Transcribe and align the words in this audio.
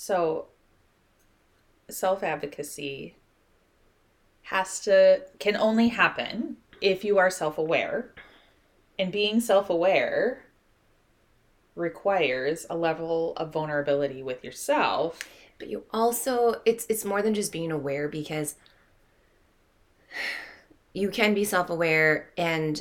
So, 0.00 0.46
self 1.90 2.22
advocacy 2.22 3.16
has 4.42 4.78
to, 4.82 5.22
can 5.40 5.56
only 5.56 5.88
happen 5.88 6.58
if 6.80 7.02
you 7.02 7.18
are 7.18 7.30
self 7.30 7.58
aware. 7.58 8.14
And 8.96 9.10
being 9.10 9.40
self 9.40 9.68
aware 9.68 10.44
requires 11.74 12.64
a 12.70 12.76
level 12.76 13.32
of 13.38 13.52
vulnerability 13.52 14.22
with 14.22 14.44
yourself. 14.44 15.18
But 15.58 15.68
you 15.68 15.82
also, 15.90 16.62
it's 16.64 16.86
it's 16.88 17.04
more 17.04 17.20
than 17.20 17.34
just 17.34 17.50
being 17.50 17.72
aware 17.72 18.06
because 18.06 18.54
you 20.94 21.10
can 21.10 21.34
be 21.34 21.42
self 21.42 21.70
aware 21.70 22.30
and 22.38 22.80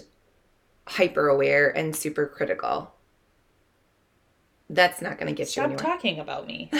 hyper 0.85 1.29
aware 1.29 1.75
and 1.75 1.95
super 1.95 2.27
critical. 2.27 2.93
That's 4.69 5.01
not 5.01 5.17
going 5.17 5.27
to 5.27 5.33
get 5.33 5.47
Stop 5.47 5.57
you 5.57 5.63
anywhere. 5.63 5.79
Stop 5.79 5.93
talking 5.93 6.19
about 6.19 6.45
me. 6.45 6.69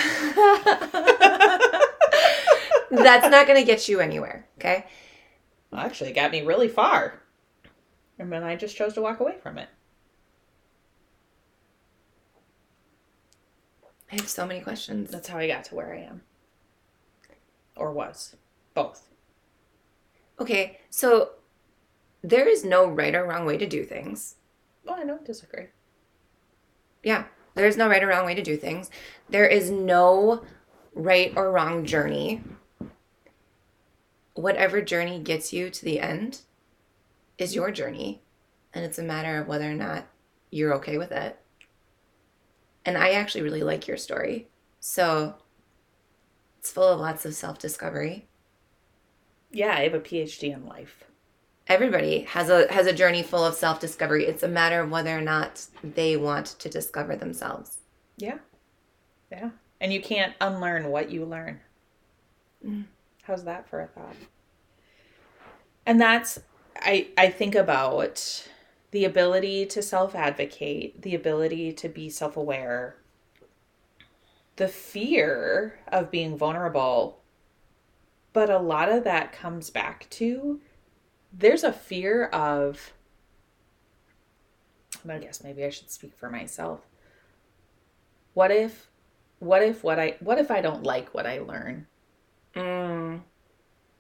That's 2.92 3.30
not 3.30 3.48
going 3.48 3.60
to 3.60 3.66
get 3.66 3.88
you 3.88 4.00
anywhere. 4.00 4.46
Okay. 4.58 4.86
Well, 5.72 5.82
actually, 5.82 6.10
it 6.10 6.16
got 6.16 6.32
me 6.32 6.42
really 6.42 6.68
far. 6.68 7.22
And 8.20 8.32
then 8.32 8.44
I 8.44 8.56
just 8.56 8.76
chose 8.76 8.94
to 8.96 9.02
walk 9.02 9.20
away 9.20 9.38
from 9.42 9.58
it. 9.58 9.70
I 14.12 14.16
have 14.16 14.30
so 14.30 14.46
many 14.46 14.62
questions. 14.62 15.12
That's 15.12 15.28
how 15.28 15.38
I 15.38 15.48
got 15.48 15.66
to 15.66 15.76
where 15.76 15.94
I 15.94 16.00
am. 16.00 16.22
Or 17.76 17.92
was. 17.92 18.36
Both. 18.74 19.10
Okay, 20.40 20.80
so 20.90 21.32
there 22.24 22.48
is 22.48 22.64
no 22.64 22.88
right 22.88 23.16
or 23.16 23.26
wrong 23.26 23.46
way 23.46 23.58
to 23.58 23.66
do 23.66 23.84
things. 23.84 24.36
Well, 24.86 24.96
I 24.96 25.06
don't 25.06 25.26
disagree. 25.26 25.68
Yeah, 27.04 27.26
there 27.58 27.66
is 27.66 27.76
no 27.76 27.90
right 27.90 28.04
or 28.04 28.08
wrong 28.08 28.24
way 28.24 28.36
to 28.36 28.44
do 28.44 28.56
things. 28.56 28.92
There 29.30 29.48
is 29.48 29.72
no 29.72 30.46
right 30.94 31.34
or 31.36 31.52
wrong 31.52 31.86
journey. 31.86 32.44
Whatever 34.36 34.80
journey 34.80 35.20
gets 35.20 35.52
you 35.52 35.72
to 35.72 35.84
the 35.84 36.00
end 36.00 36.42
is 37.40 37.56
your 37.56 37.72
journey. 37.72 38.22
And 38.76 38.86
it's 38.86 39.00
a 39.00 39.04
matter 39.04 39.42
of 39.42 39.48
whether 39.48 39.70
or 39.70 39.74
not 39.74 40.06
you're 40.52 40.76
okay 40.76 41.00
with 41.00 41.12
it. 41.12 41.40
And 42.86 42.96
I 42.96 43.14
actually 43.14 43.42
really 43.42 43.64
like 43.64 43.88
your 43.88 43.98
story. 43.98 44.50
So 44.80 45.38
it's 46.60 46.70
full 46.70 46.88
of 46.88 47.00
lots 47.00 47.26
of 47.26 47.34
self 47.34 47.58
discovery. 47.58 48.28
Yeah, 49.52 49.74
I 49.74 49.82
have 49.82 49.96
a 49.96 50.00
PhD 50.00 50.54
in 50.54 50.68
life. 50.68 51.06
Everybody 51.70 52.22
has 52.22 52.50
a 52.50 52.72
has 52.72 52.88
a 52.88 52.94
journey 52.94 53.24
full 53.24 53.44
of 53.44 53.54
self 53.54 53.80
discovery. 53.80 54.26
It's 54.26 54.44
a 54.44 54.48
matter 54.48 54.82
of 54.82 54.90
whether 54.90 55.18
or 55.18 55.22
not 55.22 55.66
they 55.84 56.16
want 56.16 56.48
to 56.60 56.70
discover 56.70 57.16
themselves. 57.16 57.80
Yeah. 58.16 58.38
Yeah. 59.32 59.50
And 59.82 59.92
you 59.92 60.02
can't 60.02 60.34
unlearn 60.40 60.88
what 60.88 61.12
you 61.12 61.26
learn. 61.26 61.60
Mm. 62.66 62.86
How's 63.24 63.44
that 63.44 63.70
for 63.70 63.82
a 63.82 63.88
thought? 63.88 64.16
And 65.86 66.00
that's 66.00 66.40
I 66.78 67.10
I 67.18 67.30
think 67.30 67.54
about 67.56 68.48
the 68.92 69.04
ability 69.04 69.66
to 69.66 69.82
self-advocate, 69.82 71.02
the 71.02 71.14
ability 71.14 71.74
to 71.74 71.90
be 71.90 72.10
self-aware, 72.10 72.96
the 74.56 74.70
fear 74.70 75.80
of 75.90 76.10
being 76.10 76.38
vulnerable. 76.38 77.20
But 78.32 78.50
a 78.50 78.60
lot 78.60 78.90
of 78.90 79.04
that 79.04 79.34
comes 79.34 79.70
back 79.70 80.10
to 80.12 80.62
there's 81.32 81.64
a 81.64 81.72
fear 81.74 82.26
of 82.28 82.94
I 85.10 85.18
guess 85.20 85.44
maybe 85.44 85.64
I 85.64 85.70
should 85.70 85.90
speak 85.92 86.16
for 86.18 86.30
myself. 86.30 86.82
What 88.34 88.52
if 88.52 88.90
what 89.40 89.62
if 89.64 89.84
what 89.84 90.00
I 90.00 90.16
what 90.22 90.38
if 90.40 90.50
I 90.50 90.62
don't 90.62 90.84
like 90.84 91.14
what 91.14 91.26
I 91.28 91.40
learn? 91.40 91.88
Mm. 92.56 93.22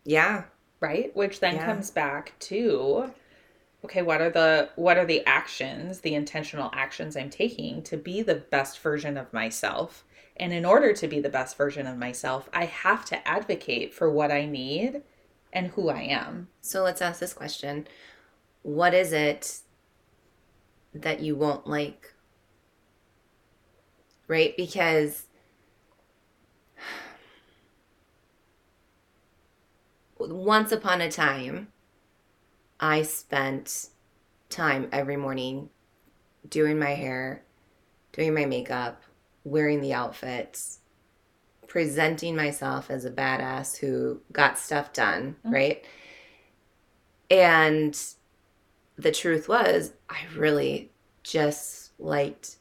Yeah. 0.05 0.45
Right? 0.79 1.15
Which 1.15 1.39
then 1.39 1.55
Yeah. 1.55 1.65
comes 1.65 1.91
back 1.91 2.37
to 2.41 3.13
okay, 3.85 4.01
what 4.01 4.21
are 4.21 4.29
the 4.29 4.69
what 4.75 4.97
are 4.97 5.05
the 5.05 5.25
actions, 5.25 6.01
the 6.01 6.15
intentional 6.15 6.69
actions 6.73 7.17
I'm 7.17 7.29
taking 7.29 7.83
to 7.83 7.97
be 7.97 8.21
the 8.21 8.35
best 8.35 8.79
version 8.79 9.17
of 9.17 9.33
myself? 9.33 10.05
And 10.37 10.53
in 10.53 10.65
order 10.65 10.93
to 10.93 11.07
be 11.07 11.19
the 11.19 11.29
best 11.29 11.57
version 11.57 11.87
of 11.87 11.97
myself, 11.97 12.49
I 12.53 12.65
have 12.65 13.05
to 13.05 13.27
advocate 13.27 13.93
for 13.93 14.09
what 14.11 14.31
I 14.31 14.45
need 14.45 15.03
and 15.53 15.67
who 15.67 15.89
I 15.89 16.01
am. 16.01 16.49
So 16.61 16.83
let's 16.83 17.01
ask 17.01 17.19
this 17.19 17.33
question. 17.33 17.87
What 18.63 18.93
is 18.93 19.13
it 19.13 19.59
that 20.93 21.21
you 21.21 21.35
won't 21.35 21.67
like? 21.67 22.13
Right? 24.27 24.55
Because 24.57 25.25
once 30.19 30.71
upon 30.71 31.01
a 31.01 31.11
time, 31.11 31.69
I 32.79 33.03
spent 33.03 33.87
time 34.49 34.89
every 34.91 35.17
morning 35.17 35.69
doing 36.47 36.79
my 36.79 36.91
hair, 36.91 37.43
doing 38.11 38.33
my 38.33 38.45
makeup, 38.45 39.01
wearing 39.43 39.81
the 39.81 39.93
outfits, 39.93 40.79
presenting 41.67 42.35
myself 42.35 42.89
as 42.89 43.05
a 43.05 43.11
badass 43.11 43.77
who 43.77 44.21
got 44.31 44.57
stuff 44.57 44.93
done, 44.93 45.35
Mhm. 45.45 45.53
right? 45.53 45.85
And 47.29 47.99
the 48.97 49.11
truth 49.11 49.47
was, 49.47 49.93
I 50.09 50.21
really 50.35 50.91
just 51.23 51.91
liked 51.99 52.57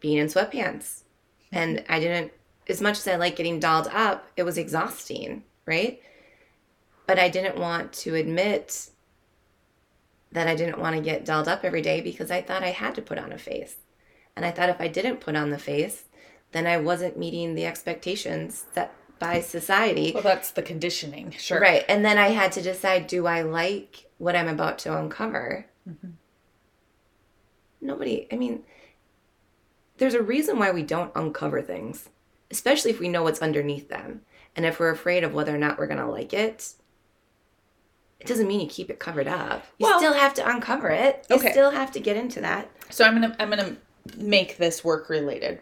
being 0.00 0.18
in 0.18 0.26
sweatpants. 0.26 1.02
And 1.50 1.84
I 1.88 1.98
didn't, 2.00 2.32
as 2.68 2.80
much 2.80 2.98
as 2.98 3.08
I 3.08 3.16
like 3.16 3.36
getting 3.36 3.60
dolled 3.60 3.88
up, 3.88 4.26
it 4.36 4.42
was 4.42 4.58
exhausting, 4.58 5.44
right? 5.66 6.02
But 7.06 7.18
I 7.18 7.28
didn't 7.28 7.58
want 7.58 7.92
to 7.94 8.14
admit 8.14 8.90
that 10.32 10.48
I 10.48 10.54
didn't 10.54 10.80
want 10.80 10.96
to 10.96 11.02
get 11.02 11.24
dolled 11.24 11.48
up 11.48 11.64
every 11.64 11.80
day 11.82 12.00
because 12.00 12.30
I 12.30 12.42
thought 12.42 12.62
I 12.62 12.70
had 12.70 12.94
to 12.96 13.02
put 13.02 13.18
on 13.18 13.32
a 13.32 13.38
face. 13.38 13.76
And 14.36 14.44
I 14.44 14.50
thought 14.50 14.68
if 14.68 14.80
I 14.80 14.88
didn't 14.88 15.20
put 15.20 15.36
on 15.36 15.50
the 15.50 15.58
face, 15.58 16.04
then 16.54 16.66
I 16.66 16.78
wasn't 16.78 17.18
meeting 17.18 17.54
the 17.54 17.66
expectations 17.66 18.64
set 18.74 18.94
by 19.18 19.40
society. 19.40 20.12
Well, 20.14 20.22
that's 20.22 20.52
the 20.52 20.62
conditioning. 20.62 21.32
Sure. 21.32 21.60
Right. 21.60 21.84
And 21.88 22.04
then 22.04 22.16
I 22.16 22.28
had 22.28 22.52
to 22.52 22.62
decide 22.62 23.06
do 23.08 23.26
I 23.26 23.42
like 23.42 24.06
what 24.18 24.36
I'm 24.36 24.48
about 24.48 24.78
to 24.80 24.96
uncover? 24.96 25.66
Mhm. 25.88 26.12
Nobody, 27.80 28.26
I 28.32 28.36
mean, 28.36 28.62
there's 29.98 30.14
a 30.14 30.22
reason 30.22 30.58
why 30.58 30.70
we 30.70 30.82
don't 30.82 31.12
uncover 31.14 31.60
things, 31.60 32.08
especially 32.50 32.90
if 32.92 33.00
we 33.00 33.08
know 33.08 33.22
what's 33.24 33.42
underneath 33.42 33.88
them. 33.88 34.22
And 34.56 34.64
if 34.64 34.78
we're 34.78 34.90
afraid 34.90 35.24
of 35.24 35.34
whether 35.34 35.54
or 35.54 35.58
not 35.58 35.78
we're 35.78 35.86
going 35.88 35.98
to 36.00 36.06
like 36.06 36.32
it, 36.32 36.72
it 38.20 38.26
doesn't 38.28 38.46
mean 38.48 38.60
you 38.60 38.66
keep 38.68 38.88
it 38.90 38.98
covered 39.00 39.26
up. 39.28 39.66
You 39.78 39.86
Well- 39.86 39.98
still 39.98 40.14
have 40.14 40.34
to 40.34 40.48
uncover 40.48 40.88
it. 40.90 41.26
You 41.28 41.36
Okay. 41.36 41.50
still 41.50 41.72
have 41.72 41.90
to 41.92 42.00
get 42.00 42.16
into 42.16 42.40
that. 42.40 42.70
So 42.90 43.04
I'm 43.04 43.14
gonna 43.20 43.34
I'm 43.38 43.50
gonna 43.50 43.76
make 44.16 44.56
this 44.58 44.84
work 44.84 45.08
related 45.08 45.60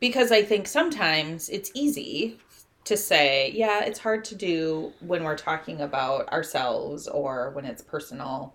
because 0.00 0.32
I 0.32 0.42
think 0.42 0.66
sometimes 0.66 1.48
it's 1.48 1.70
easy 1.74 2.38
to 2.84 2.96
say, 2.96 3.50
yeah, 3.54 3.84
it's 3.84 3.98
hard 3.98 4.24
to 4.26 4.34
do 4.34 4.92
when 5.00 5.24
we're 5.24 5.36
talking 5.36 5.80
about 5.80 6.28
ourselves 6.32 7.06
or 7.08 7.50
when 7.50 7.64
it's 7.64 7.82
personal. 7.82 8.54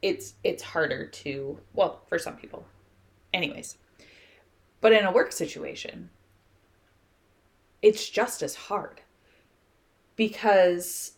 It's 0.00 0.34
it's 0.42 0.62
harder 0.62 1.06
to 1.06 1.60
well 1.74 2.02
for 2.08 2.18
some 2.18 2.36
people, 2.36 2.66
anyways. 3.32 3.78
But 4.80 4.92
in 4.92 5.04
a 5.04 5.12
work 5.12 5.30
situation, 5.30 6.10
it's 7.82 8.08
just 8.08 8.42
as 8.42 8.56
hard 8.56 9.00
because 10.16 11.12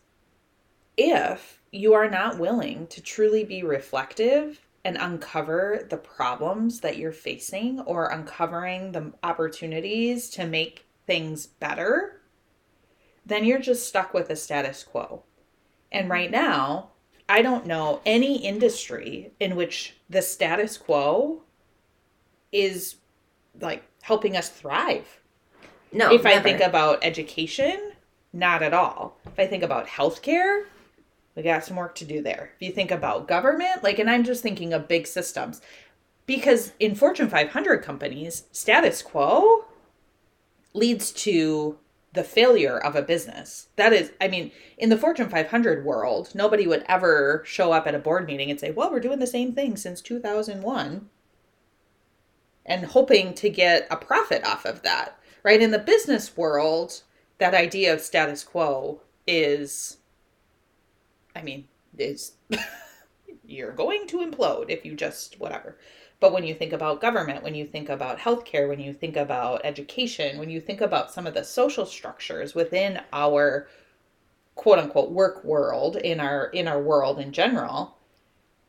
if 0.98 1.60
you 1.72 1.94
are 1.94 2.10
not 2.10 2.38
willing 2.38 2.86
to 2.88 3.00
truly 3.00 3.42
be 3.42 3.62
reflective 3.62 4.60
and 4.84 4.96
uncover 4.98 5.86
the 5.88 5.96
problems 5.96 6.80
that 6.80 6.98
you're 6.98 7.12
facing 7.12 7.80
or 7.80 8.08
uncovering 8.08 8.92
the 8.92 9.12
opportunities 9.22 10.28
to 10.30 10.46
make 10.46 10.84
things 11.06 11.46
better, 11.46 12.20
then 13.24 13.44
you're 13.44 13.58
just 13.58 13.88
stuck 13.88 14.12
with 14.12 14.28
the 14.28 14.36
status 14.36 14.84
quo. 14.84 15.22
And 15.90 16.10
right 16.10 16.30
mm-hmm. 16.30 16.44
now, 16.44 16.90
I 17.28 17.40
don't 17.40 17.66
know 17.66 18.00
any 18.04 18.44
industry 18.44 19.32
in 19.40 19.56
which 19.56 19.96
the 20.10 20.20
status 20.20 20.76
quo 20.76 21.42
is 22.52 22.96
like 23.60 23.84
helping 24.02 24.36
us 24.36 24.48
thrive 24.48 25.20
No. 25.92 26.12
if 26.12 26.26
I 26.26 26.40
think 26.40 26.60
about 26.60 26.98
education, 27.02 27.92
not 28.32 28.62
at 28.62 28.74
all. 28.74 29.18
If 29.24 29.38
I 29.38 29.46
think 29.46 29.62
about 29.62 29.86
healthcare, 29.86 30.64
we 31.36 31.42
got 31.42 31.64
some 31.64 31.76
work 31.76 31.94
to 31.96 32.04
do 32.04 32.22
there. 32.22 32.52
If 32.56 32.62
you 32.66 32.72
think 32.72 32.90
about 32.90 33.28
government, 33.28 33.82
like, 33.82 33.98
and 33.98 34.08
I'm 34.08 34.24
just 34.24 34.42
thinking 34.42 34.72
of 34.72 34.88
big 34.88 35.06
systems, 35.06 35.60
because 36.26 36.72
in 36.78 36.94
Fortune 36.94 37.28
500 37.28 37.82
companies, 37.82 38.44
status 38.52 39.02
quo 39.02 39.64
leads 40.72 41.10
to 41.12 41.78
the 42.12 42.24
failure 42.24 42.78
of 42.78 42.94
a 42.94 43.02
business. 43.02 43.68
That 43.74 43.92
is, 43.92 44.12
I 44.20 44.28
mean, 44.28 44.52
in 44.78 44.88
the 44.88 44.96
Fortune 44.96 45.28
500 45.28 45.84
world, 45.84 46.30
nobody 46.32 46.66
would 46.66 46.84
ever 46.88 47.42
show 47.44 47.72
up 47.72 47.88
at 47.88 47.94
a 47.94 47.98
board 47.98 48.26
meeting 48.26 48.50
and 48.50 48.60
say, 48.60 48.70
well, 48.70 48.90
we're 48.90 49.00
doing 49.00 49.18
the 49.18 49.26
same 49.26 49.52
thing 49.52 49.76
since 49.76 50.00
2001. 50.00 51.08
and 52.66 52.86
hoping 52.86 53.34
to 53.34 53.50
get 53.50 53.86
a 53.90 53.96
profit 53.96 54.44
off 54.46 54.64
of 54.64 54.82
that. 54.82 55.18
Right? 55.42 55.60
In 55.60 55.70
the 55.70 55.78
business 55.78 56.36
world, 56.36 57.02
that 57.38 57.54
idea 57.54 57.92
of 57.92 58.00
status 58.00 58.42
quo 58.44 59.02
is 59.26 59.98
I 61.34 61.42
mean, 61.42 61.66
is 61.98 62.32
you're 63.44 63.72
going 63.72 64.06
to 64.08 64.18
implode 64.18 64.70
if 64.70 64.84
you 64.84 64.94
just 64.94 65.38
whatever. 65.38 65.78
But 66.20 66.32
when 66.32 66.44
you 66.44 66.54
think 66.54 66.72
about 66.72 67.00
government, 67.00 67.42
when 67.42 67.54
you 67.54 67.66
think 67.66 67.88
about 67.88 68.18
healthcare, 68.18 68.68
when 68.68 68.80
you 68.80 68.94
think 68.94 69.16
about 69.16 69.60
education, 69.64 70.38
when 70.38 70.48
you 70.48 70.60
think 70.60 70.80
about 70.80 71.10
some 71.10 71.26
of 71.26 71.34
the 71.34 71.44
social 71.44 71.84
structures 71.84 72.54
within 72.54 73.00
our 73.12 73.68
quote 74.54 74.78
unquote 74.78 75.10
work 75.10 75.44
world 75.44 75.96
in 75.96 76.20
our 76.20 76.46
in 76.46 76.68
our 76.68 76.80
world 76.80 77.18
in 77.18 77.32
general, 77.32 77.98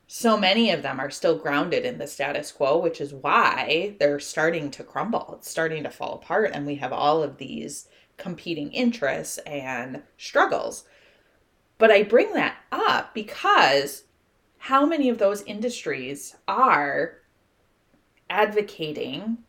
so 0.07 0.37
many 0.37 0.71
of 0.71 0.81
them 0.81 0.99
are 0.99 1.09
still 1.09 1.37
grounded 1.37 1.85
in 1.85 1.97
the 1.97 2.07
status 2.07 2.51
quo, 2.51 2.77
which 2.77 2.99
is 2.99 3.13
why 3.13 3.95
they're 3.99 4.19
starting 4.19 4.69
to 4.71 4.83
crumble. 4.83 5.35
It's 5.37 5.49
starting 5.49 5.83
to 5.83 5.89
fall 5.89 6.15
apart 6.15 6.51
and 6.53 6.65
we 6.65 6.75
have 6.75 6.93
all 6.93 7.23
of 7.23 7.37
these 7.37 7.87
competing 8.17 8.71
interests 8.71 9.37
and 9.39 10.03
struggles. 10.17 10.85
But 11.77 11.91
I 11.91 12.03
bring 12.03 12.33
that 12.33 12.57
up 12.71 13.13
because 13.13 14.03
how 14.57 14.85
many 14.85 15.09
of 15.09 15.17
those 15.17 15.41
industries 15.43 16.35
are 16.47 17.17
advocating 18.29 19.39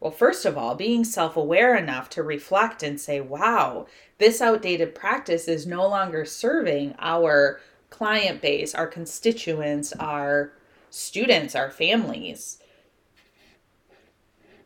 well, 0.00 0.10
first 0.12 0.46
of 0.46 0.56
all, 0.56 0.74
being 0.76 1.04
self 1.04 1.36
aware 1.36 1.76
enough 1.76 2.08
to 2.10 2.22
reflect 2.22 2.82
and 2.82 3.00
say, 3.00 3.20
wow, 3.20 3.86
this 4.18 4.40
outdated 4.40 4.94
practice 4.94 5.48
is 5.48 5.66
no 5.66 5.88
longer 5.88 6.24
serving 6.24 6.94
our 6.98 7.60
client 7.90 8.40
base, 8.40 8.74
our 8.74 8.86
constituents, 8.86 9.92
our 9.94 10.52
students, 10.90 11.56
our 11.56 11.70
families. 11.70 12.60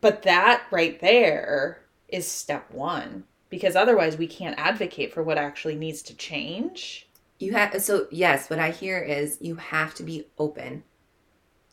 But 0.00 0.22
that 0.22 0.64
right 0.70 1.00
there 1.00 1.82
is 2.08 2.26
step 2.28 2.70
one 2.70 3.24
because 3.52 3.76
otherwise 3.76 4.16
we 4.16 4.26
can't 4.26 4.58
advocate 4.58 5.14
for 5.14 5.22
what 5.22 5.38
actually 5.38 5.76
needs 5.76 6.02
to 6.02 6.16
change. 6.16 7.06
You 7.38 7.52
have 7.52 7.80
so 7.80 8.08
yes, 8.10 8.50
what 8.50 8.58
I 8.58 8.72
hear 8.72 8.98
is 8.98 9.38
you 9.40 9.54
have 9.54 9.94
to 9.94 10.02
be 10.02 10.26
open 10.36 10.82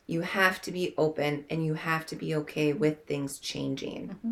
you 0.10 0.22
have 0.22 0.60
to 0.64 0.72
be 0.72 0.96
open 0.98 1.46
and 1.52 1.64
you 1.64 1.76
have 1.76 2.04
to 2.08 2.16
be 2.16 2.34
okay 2.34 2.74
with 2.74 3.06
things 3.06 3.38
changing. 3.38 4.08
Mm-hmm. 4.08 4.32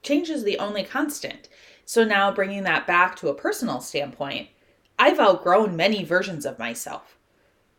Change 0.00 0.30
is 0.30 0.44
the 0.44 0.58
only 0.60 0.84
constant. 0.84 1.48
So 1.84 2.04
now 2.04 2.30
bringing 2.30 2.62
that 2.62 2.86
back 2.86 3.16
to 3.16 3.28
a 3.28 3.34
personal 3.34 3.80
standpoint, 3.80 4.48
I've 4.96 5.18
outgrown 5.18 5.74
many 5.74 6.04
versions 6.04 6.46
of 6.46 6.60
myself. 6.60 7.18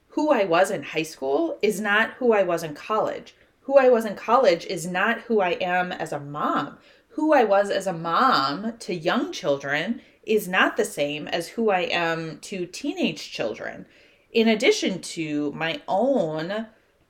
Who 0.10 0.32
I 0.32 0.44
was 0.44 0.70
in 0.70 0.84
high 0.84 1.04
school 1.04 1.58
is 1.62 1.80
not 1.80 2.12
who 2.16 2.34
I 2.34 2.44
was 2.44 2.62
in 2.62 2.74
college. 2.74 3.36
Who 3.62 3.78
I 3.78 3.88
was 3.88 4.04
in 4.04 4.16
college 4.16 4.66
is 4.66 4.86
not 4.86 5.22
who 5.22 5.40
I 5.40 5.52
am 5.52 5.94
as 5.94 6.12
a 6.12 6.20
mom. 6.20 6.78
Who 7.20 7.34
I 7.34 7.44
was 7.44 7.70
as 7.70 7.86
a 7.86 7.92
mom 7.92 8.78
to 8.80 8.96
young 8.96 9.34
children 9.34 10.02
is 10.24 10.48
not 10.48 10.78
the 10.78 10.86
same 10.86 11.28
as 11.28 11.50
who 11.50 11.70
I 11.70 11.82
am 11.82 12.40
to 12.44 12.66
teenage 12.66 13.30
children. 13.30 13.88
In 14.32 14.48
addition 14.48 15.02
to 15.02 15.52
my 15.52 15.82
own 15.86 16.68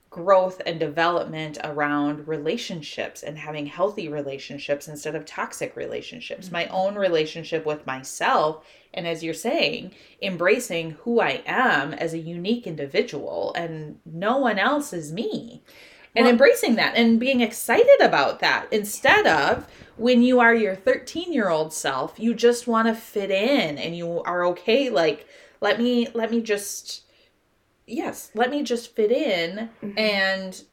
growth 0.09 0.63
and 0.65 0.79
development 0.79 1.59
around 1.63 2.27
relationships 2.27 3.21
and 3.21 3.37
having 3.37 3.67
healthy 3.67 4.09
relationships 4.09 4.87
instead 4.87 5.13
of 5.13 5.25
toxic 5.25 5.75
relationships, 5.75 6.47
mm-hmm. 6.47 6.53
my 6.53 6.65
own 6.69 6.95
relationship 6.95 7.63
with 7.63 7.85
myself. 7.85 8.65
And 8.91 9.07
as 9.07 9.23
you're 9.23 9.35
saying, 9.35 9.93
embracing 10.23 10.91
who 11.03 11.21
I 11.21 11.43
am 11.45 11.93
as 11.93 12.15
a 12.15 12.17
unique 12.17 12.65
individual 12.65 13.53
and 13.55 13.99
no 14.07 14.39
one 14.39 14.57
else 14.57 14.91
is 14.91 15.13
me. 15.13 15.61
And 16.15 16.25
well, 16.25 16.31
embracing 16.31 16.75
that 16.75 16.95
and 16.95 17.19
being 17.19 17.41
excited 17.41 18.01
about 18.01 18.39
that 18.39 18.67
instead 18.71 19.27
of 19.27 19.67
when 19.95 20.21
you 20.21 20.39
are 20.39 20.55
your 20.55 20.75
13 20.75 21.31
year 21.31 21.49
old 21.49 21.73
self, 21.73 22.19
you 22.19 22.33
just 22.33 22.67
want 22.67 22.87
to 22.87 22.95
fit 22.95 23.31
in 23.31 23.77
and 23.77 23.95
you 23.95 24.21
are 24.23 24.45
okay. 24.45 24.89
Like, 24.89 25.27
let 25.61 25.79
me, 25.79 26.07
let 26.13 26.31
me 26.31 26.41
just 26.41 27.03
yes, 27.89 28.31
let 28.33 28.49
me 28.49 28.63
just 28.63 28.95
fit 28.95 29.11
in. 29.11 29.69
Mm-hmm. 29.83 29.97
And 29.97 30.63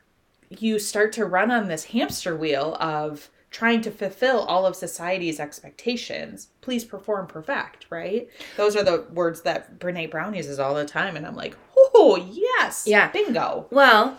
you 0.48 0.78
start 0.78 1.12
to 1.14 1.24
run 1.24 1.50
on 1.50 1.68
this 1.68 1.84
hamster 1.86 2.36
wheel 2.36 2.76
of 2.78 3.30
trying 3.50 3.80
to 3.80 3.90
fulfill 3.90 4.40
all 4.40 4.66
of 4.66 4.76
society's 4.76 5.40
expectations. 5.40 6.48
Please 6.60 6.84
perform 6.84 7.26
perfect, 7.26 7.86
right? 7.90 8.28
Those 8.56 8.76
are 8.76 8.84
the 8.84 9.06
words 9.12 9.42
that 9.42 9.78
Brene 9.78 10.10
Brown 10.10 10.34
uses 10.34 10.58
all 10.58 10.74
the 10.74 10.84
time. 10.84 11.16
And 11.16 11.26
I'm 11.26 11.36
like, 11.36 11.56
oh, 11.76 12.16
yes. 12.30 12.84
Yeah. 12.86 13.10
Bingo. 13.10 13.66
Well, 13.70 14.18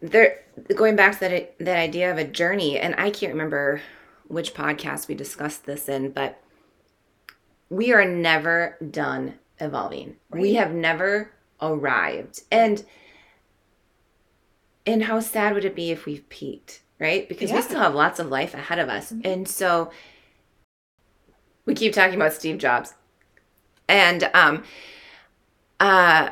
there 0.00 0.40
going 0.74 0.96
back 0.96 1.14
to 1.14 1.20
that 1.20 1.58
that 1.58 1.78
idea 1.78 2.10
of 2.10 2.18
a 2.18 2.24
journey 2.24 2.78
and 2.78 2.94
I 2.96 3.10
can't 3.10 3.32
remember 3.32 3.80
which 4.28 4.54
podcast 4.54 5.08
we 5.08 5.14
discussed 5.14 5.64
this 5.64 5.88
in, 5.88 6.10
but 6.10 6.40
we 7.70 7.92
are 7.92 8.04
never 8.04 8.76
done 8.90 9.34
evolving. 9.58 10.16
Right. 10.30 10.42
We 10.42 10.54
have 10.54 10.72
never 10.72 11.32
arrived. 11.60 12.42
And 12.50 12.84
and 14.86 15.04
how 15.04 15.20
sad 15.20 15.54
would 15.54 15.64
it 15.64 15.74
be 15.74 15.90
if 15.90 16.06
we've 16.06 16.26
peaked, 16.28 16.80
right? 16.98 17.28
Because 17.28 17.50
yeah. 17.50 17.56
we 17.56 17.62
still 17.62 17.80
have 17.80 17.94
lots 17.94 18.18
of 18.18 18.28
life 18.28 18.54
ahead 18.54 18.78
of 18.78 18.88
us. 18.88 19.12
Mm-hmm. 19.12 19.30
And 19.30 19.48
so 19.48 19.90
we 21.66 21.74
keep 21.74 21.92
talking 21.92 22.14
about 22.14 22.32
Steve 22.32 22.58
Jobs. 22.58 22.94
And 23.88 24.30
um 24.34 24.62
uh 25.80 26.30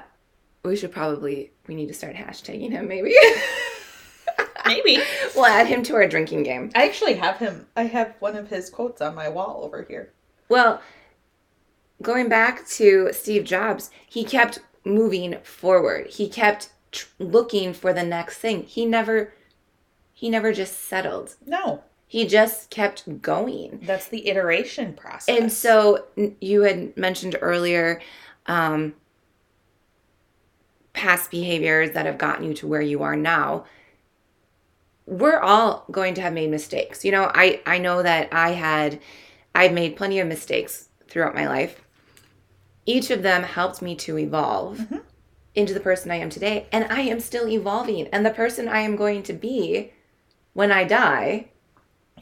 we 0.62 0.76
should 0.76 0.92
probably 0.92 1.52
we 1.68 1.74
need 1.74 1.88
to 1.88 1.94
start 1.94 2.14
hashtagging 2.14 2.70
him 2.70 2.88
maybe. 2.88 3.14
maybe. 4.64 4.98
We'll 5.34 5.46
add 5.46 5.66
him 5.66 5.82
to 5.84 5.94
our 5.94 6.08
drinking 6.08 6.44
game. 6.44 6.70
I 6.74 6.86
actually 6.86 7.14
have 7.14 7.36
him 7.36 7.66
I 7.76 7.82
have 7.82 8.14
one 8.20 8.36
of 8.36 8.48
his 8.48 8.70
quotes 8.70 9.02
on 9.02 9.14
my 9.14 9.28
wall 9.28 9.60
over 9.64 9.82
here. 9.82 10.12
Well, 10.48 10.80
going 12.00 12.28
back 12.28 12.66
to 12.68 13.12
Steve 13.12 13.44
Jobs, 13.44 13.90
he 14.06 14.24
kept 14.24 14.60
moving 14.84 15.36
forward. 15.42 16.06
He 16.06 16.28
kept 16.28 16.70
tr- 16.92 17.06
looking 17.18 17.74
for 17.74 17.92
the 17.92 18.02
next 18.02 18.38
thing. 18.38 18.62
He 18.62 18.86
never 18.86 19.34
he 20.14 20.30
never 20.30 20.52
just 20.52 20.88
settled. 20.88 21.34
No. 21.44 21.84
He 22.08 22.26
just 22.26 22.70
kept 22.70 23.20
going. 23.20 23.80
That's 23.82 24.08
the 24.08 24.28
iteration 24.28 24.94
process. 24.94 25.36
And 25.36 25.52
so 25.52 26.06
you 26.40 26.62
had 26.62 26.96
mentioned 26.96 27.36
earlier 27.42 28.00
um, 28.46 28.94
past 30.96 31.30
behaviors 31.30 31.92
that 31.92 32.06
have 32.06 32.18
gotten 32.18 32.44
you 32.44 32.54
to 32.54 32.66
where 32.66 32.80
you 32.80 33.02
are 33.02 33.16
now. 33.16 33.66
We're 35.06 35.38
all 35.38 35.84
going 35.90 36.14
to 36.14 36.22
have 36.22 36.32
made 36.32 36.50
mistakes. 36.50 37.04
You 37.04 37.12
know, 37.12 37.30
I 37.32 37.60
I 37.64 37.78
know 37.78 38.02
that 38.02 38.32
I 38.32 38.50
had 38.50 39.00
I've 39.54 39.72
made 39.72 39.96
plenty 39.96 40.18
of 40.18 40.26
mistakes 40.26 40.88
throughout 41.08 41.34
my 41.34 41.46
life 41.46 41.80
each 42.86 43.10
of 43.10 43.22
them 43.22 43.42
helped 43.42 43.82
me 43.82 43.96
to 43.96 44.16
evolve 44.16 44.78
mm-hmm. 44.78 44.98
into 45.54 45.74
the 45.74 45.80
person 45.80 46.10
I 46.10 46.16
am 46.16 46.30
today. 46.30 46.68
And 46.72 46.84
I 46.84 47.00
am 47.00 47.20
still 47.20 47.48
evolving. 47.48 48.06
And 48.08 48.24
the 48.24 48.30
person 48.30 48.68
I 48.68 48.80
am 48.80 48.96
going 48.96 49.24
to 49.24 49.32
be 49.32 49.92
when 50.54 50.72
I 50.72 50.84
die 50.84 51.48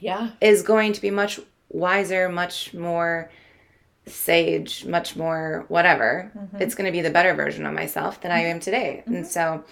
yeah 0.00 0.30
is 0.40 0.62
going 0.62 0.92
to 0.92 1.00
be 1.00 1.10
much 1.10 1.38
wiser, 1.68 2.28
much 2.28 2.74
more 2.74 3.30
sage, 4.06 4.84
much 4.84 5.16
more 5.16 5.64
whatever. 5.68 6.30
Mm-hmm. 6.36 6.62
It's 6.62 6.74
going 6.74 6.86
to 6.86 6.92
be 6.92 7.00
the 7.00 7.10
better 7.10 7.34
version 7.34 7.66
of 7.66 7.72
myself 7.72 8.20
than 8.20 8.32
I 8.32 8.40
mm-hmm. 8.40 8.50
am 8.50 8.60
today. 8.60 9.02
Mm-hmm. 9.02 9.14
And 9.14 9.26
so 9.26 9.64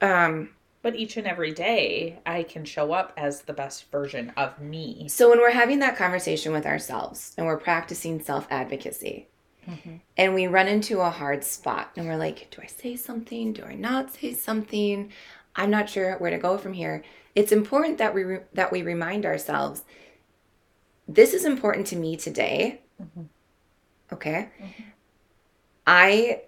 um 0.00 0.50
but 0.80 0.94
each 0.94 1.16
and 1.16 1.26
every 1.26 1.52
day 1.52 2.20
I 2.24 2.44
can 2.44 2.64
show 2.64 2.92
up 2.92 3.12
as 3.16 3.42
the 3.42 3.52
best 3.52 3.90
version 3.90 4.32
of 4.36 4.60
me. 4.60 5.08
So 5.08 5.28
when 5.28 5.40
we're 5.40 5.50
having 5.50 5.80
that 5.80 5.96
conversation 5.96 6.52
with 6.52 6.66
ourselves 6.66 7.34
and 7.36 7.46
we're 7.46 7.58
practicing 7.58 8.20
self-advocacy, 8.20 9.26
Mm-hmm. 9.68 9.96
And 10.16 10.34
we 10.34 10.46
run 10.46 10.66
into 10.66 11.00
a 11.00 11.10
hard 11.10 11.44
spot 11.44 11.90
and 11.96 12.06
we're 12.06 12.16
like, 12.16 12.48
do 12.50 12.62
I 12.62 12.66
say 12.66 12.96
something? 12.96 13.52
Do 13.52 13.64
I 13.64 13.74
not 13.74 14.14
say 14.14 14.32
something? 14.32 15.12
I'm 15.54 15.70
not 15.70 15.90
sure 15.90 16.16
where 16.18 16.30
to 16.30 16.38
go 16.38 16.56
from 16.56 16.72
here. 16.72 17.04
It's 17.34 17.52
important 17.52 17.98
that 17.98 18.14
we 18.14 18.24
re- 18.24 18.40
that 18.54 18.72
we 18.72 18.82
remind 18.82 19.26
ourselves 19.26 19.84
this 21.06 21.34
is 21.34 21.44
important 21.44 21.86
to 21.88 21.96
me 21.96 22.16
today. 22.16 22.80
Mm-hmm. 23.02 23.24
Okay? 24.12 24.48
Mm-hmm. 24.60 24.82
I 25.86 26.42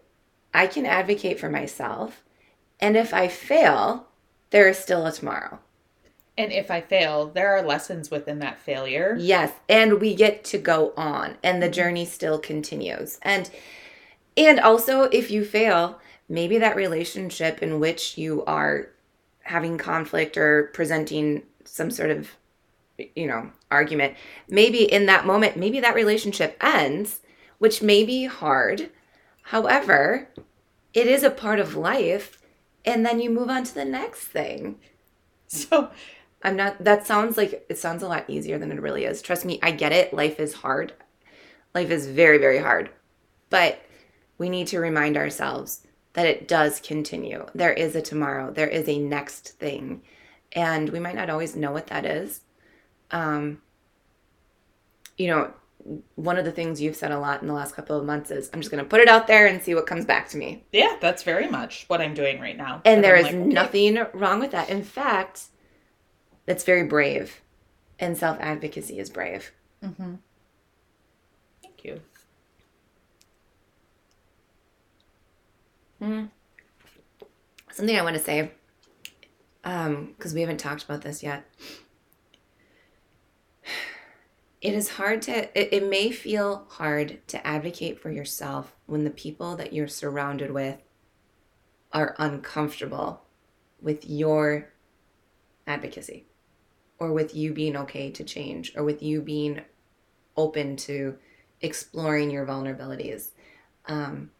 I 0.52 0.66
can 0.66 0.86
advocate 0.86 1.38
for 1.38 1.48
myself. 1.48 2.22
And 2.80 2.96
if 2.96 3.12
I 3.14 3.28
fail, 3.28 4.06
there 4.50 4.68
is 4.68 4.78
still 4.78 5.06
a 5.06 5.12
tomorrow. 5.12 5.58
And 6.36 6.52
if 6.52 6.70
I 6.70 6.80
fail, 6.80 7.26
there 7.26 7.54
are 7.54 7.62
lessons 7.62 8.10
within 8.10 8.38
that 8.38 8.58
failure. 8.58 9.16
Yes, 9.18 9.52
and 9.68 10.00
we 10.00 10.14
get 10.14 10.42
to 10.44 10.58
go 10.58 10.92
on 10.96 11.36
and 11.42 11.62
the 11.62 11.66
mm-hmm. 11.66 11.74
journey 11.74 12.04
still 12.04 12.38
continues. 12.38 13.18
And 13.22 13.50
and 14.36 14.58
also 14.60 15.02
if 15.04 15.30
you 15.30 15.44
fail, 15.44 15.98
maybe 16.28 16.58
that 16.58 16.76
relationship 16.76 17.62
in 17.62 17.80
which 17.80 18.16
you 18.16 18.44
are 18.44 18.88
having 19.42 19.78
conflict 19.78 20.36
or 20.36 20.70
presenting 20.72 21.42
some 21.64 21.90
sort 21.90 22.10
of 22.10 22.30
you 23.14 23.26
know, 23.26 23.50
argument, 23.70 24.14
maybe 24.48 24.82
in 24.82 25.06
that 25.06 25.26
moment, 25.26 25.56
maybe 25.56 25.80
that 25.80 25.94
relationship 25.94 26.56
ends, 26.60 27.20
which 27.60 27.82
may 27.82 28.04
be 28.04 28.24
hard. 28.24 28.90
However, 29.42 30.28
it 30.94 31.06
is 31.06 31.22
a 31.22 31.30
part 31.30 31.60
of 31.60 31.76
life 31.76 32.40
and 32.86 33.04
then 33.04 33.20
you 33.20 33.28
move 33.30 33.50
on 33.50 33.64
to 33.64 33.74
the 33.74 33.84
next 33.84 34.24
thing. 34.24 34.80
So 35.52 35.90
I'm 36.44 36.54
not, 36.54 36.84
that 36.84 37.08
sounds 37.08 37.36
like, 37.36 37.66
it 37.68 37.76
sounds 37.76 38.04
a 38.04 38.08
lot 38.08 38.30
easier 38.30 38.56
than 38.56 38.70
it 38.70 38.80
really 38.80 39.04
is. 39.04 39.20
Trust 39.20 39.44
me, 39.44 39.58
I 39.64 39.72
get 39.72 39.90
it. 39.90 40.14
Life 40.14 40.38
is 40.38 40.54
hard. 40.54 40.92
Life 41.74 41.90
is 41.90 42.06
very, 42.06 42.38
very 42.38 42.60
hard. 42.60 42.88
But 43.48 43.84
we 44.38 44.48
need 44.48 44.68
to 44.68 44.78
remind 44.78 45.16
ourselves 45.16 45.84
that 46.12 46.26
it 46.26 46.46
does 46.46 46.78
continue. 46.78 47.46
There 47.52 47.72
is 47.72 47.96
a 47.96 48.00
tomorrow, 48.00 48.52
there 48.52 48.68
is 48.68 48.88
a 48.88 49.00
next 49.00 49.58
thing. 49.58 50.02
And 50.52 50.90
we 50.90 51.00
might 51.00 51.16
not 51.16 51.30
always 51.30 51.56
know 51.56 51.72
what 51.72 51.88
that 51.88 52.06
is. 52.06 52.42
Um, 53.10 53.60
you 55.18 55.26
know, 55.26 55.52
one 56.14 56.36
of 56.38 56.44
the 56.44 56.52
things 56.52 56.80
you've 56.80 56.96
said 56.96 57.10
a 57.10 57.18
lot 57.18 57.40
in 57.42 57.48
the 57.48 57.54
last 57.54 57.74
couple 57.74 57.98
of 57.98 58.04
months 58.04 58.30
is 58.30 58.50
I'm 58.52 58.60
just 58.60 58.70
going 58.70 58.82
to 58.82 58.88
put 58.88 59.00
it 59.00 59.08
out 59.08 59.26
there 59.26 59.46
and 59.46 59.62
see 59.62 59.74
what 59.74 59.86
comes 59.86 60.04
back 60.04 60.28
to 60.30 60.36
me. 60.36 60.64
yeah, 60.72 60.96
that's 61.00 61.22
very 61.22 61.48
much 61.48 61.84
what 61.88 62.00
I'm 62.00 62.14
doing 62.14 62.40
right 62.40 62.56
now. 62.56 62.82
And 62.84 63.02
there 63.02 63.16
I'm 63.16 63.20
is 63.20 63.26
like, 63.26 63.34
okay. 63.34 63.44
nothing 63.44 64.06
wrong 64.12 64.40
with 64.40 64.50
that. 64.52 64.68
In 64.68 64.82
fact, 64.82 65.44
that's 66.46 66.64
very 66.64 66.84
brave. 66.84 67.40
And 67.98 68.16
self 68.16 68.38
advocacy 68.40 68.98
is 68.98 69.10
brave. 69.10 69.52
Mm-hmm. 69.84 70.14
Thank 71.62 71.84
you. 71.84 72.00
Something 77.72 77.98
I 77.98 78.02
want 78.02 78.16
to 78.16 78.22
say, 78.22 78.50
because 79.62 80.34
we 80.34 80.40
haven't 80.40 80.58
talked 80.58 80.84
about 80.84 81.02
this 81.02 81.22
yet. 81.22 81.44
It 84.60 84.74
is 84.74 84.90
hard 84.90 85.22
to, 85.22 85.58
it, 85.58 85.82
it 85.82 85.88
may 85.88 86.10
feel 86.10 86.66
hard 86.68 87.26
to 87.28 87.46
advocate 87.46 87.98
for 87.98 88.10
yourself 88.10 88.74
when 88.86 89.04
the 89.04 89.10
people 89.10 89.56
that 89.56 89.72
you're 89.72 89.88
surrounded 89.88 90.50
with 90.50 90.82
are 91.92 92.14
uncomfortable 92.18 93.22
with 93.80 94.08
your 94.08 94.72
advocacy 95.66 96.26
or 96.98 97.12
with 97.12 97.34
you 97.34 97.52
being 97.54 97.76
okay 97.76 98.10
to 98.10 98.22
change 98.22 98.72
or 98.76 98.84
with 98.84 99.02
you 99.02 99.22
being 99.22 99.62
open 100.36 100.76
to 100.76 101.16
exploring 101.62 102.30
your 102.30 102.46
vulnerabilities. 102.46 103.30
Um, 103.86 104.30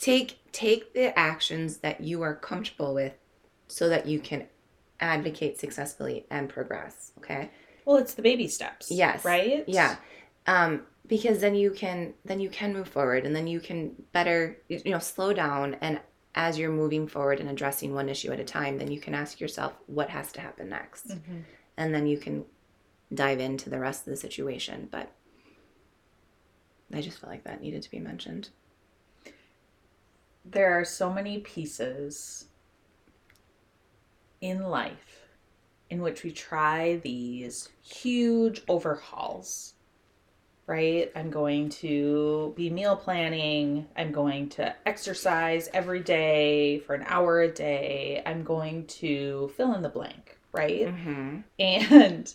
take 0.00 0.38
take 0.52 0.94
the 0.94 1.16
actions 1.18 1.78
that 1.78 2.00
you 2.00 2.22
are 2.22 2.34
comfortable 2.34 2.94
with 2.94 3.14
so 3.68 3.88
that 3.88 4.06
you 4.06 4.18
can 4.18 4.46
advocate 4.98 5.58
successfully 5.58 6.26
and 6.30 6.48
progress 6.48 7.12
okay 7.18 7.50
Well, 7.84 7.96
it's 7.96 8.14
the 8.14 8.22
baby 8.22 8.48
steps. 8.48 8.90
Yes. 8.90 9.24
Right? 9.24 9.64
yeah 9.66 9.96
um 10.46 10.82
because 11.06 11.40
then 11.40 11.54
you 11.54 11.70
can 11.70 12.14
then 12.24 12.40
you 12.40 12.48
can 12.48 12.72
move 12.72 12.88
forward 12.88 13.26
and 13.26 13.34
then 13.36 13.46
you 13.46 13.60
can 13.60 13.94
better 14.12 14.56
you 14.68 14.80
know 14.92 14.98
slow 14.98 15.32
down 15.32 15.74
and 15.80 16.00
as 16.34 16.58
you're 16.58 16.70
moving 16.70 17.06
forward 17.08 17.40
and 17.40 17.50
addressing 17.50 17.92
one 17.94 18.08
issue 18.08 18.30
at 18.32 18.40
a 18.40 18.44
time 18.44 18.78
then 18.78 18.90
you 18.90 19.00
can 19.00 19.14
ask 19.14 19.40
yourself 19.40 19.72
what 19.86 20.08
has 20.08 20.32
to 20.32 20.40
happen 20.40 20.68
next 20.68 21.08
Mhm. 21.08 21.42
and 21.76 21.94
then 21.94 22.06
you 22.06 22.16
can 22.16 22.44
dive 23.12 23.40
into 23.40 23.68
the 23.68 23.78
rest 23.80 24.06
of 24.06 24.10
the 24.12 24.16
situation 24.16 24.88
but 24.90 25.10
i 26.94 27.00
just 27.00 27.18
felt 27.18 27.30
like 27.32 27.44
that 27.44 27.60
needed 27.60 27.82
to 27.82 27.90
be 27.90 27.98
mentioned 27.98 28.48
There 30.44 30.72
are 30.78 30.84
so 30.86 31.12
many 31.12 31.38
pieces 31.40 32.46
in 34.40 34.62
life 34.62 35.19
in 35.90 36.00
which 36.00 36.22
we 36.22 36.30
try 36.30 36.96
these 37.02 37.68
huge 37.82 38.62
overhauls. 38.68 39.74
Right? 40.66 41.10
I'm 41.16 41.30
going 41.30 41.68
to 41.70 42.54
be 42.56 42.70
meal 42.70 42.94
planning. 42.94 43.88
I'm 43.96 44.12
going 44.12 44.48
to 44.50 44.72
exercise 44.86 45.68
every 45.74 45.98
day 45.98 46.78
for 46.80 46.94
an 46.94 47.04
hour 47.08 47.40
a 47.40 47.50
day. 47.50 48.22
I'm 48.24 48.44
going 48.44 48.86
to 48.86 49.50
fill 49.56 49.74
in 49.74 49.82
the 49.82 49.88
blank, 49.88 50.38
right? 50.52 50.86
mm-hmm. 50.86 51.38
And 51.58 52.32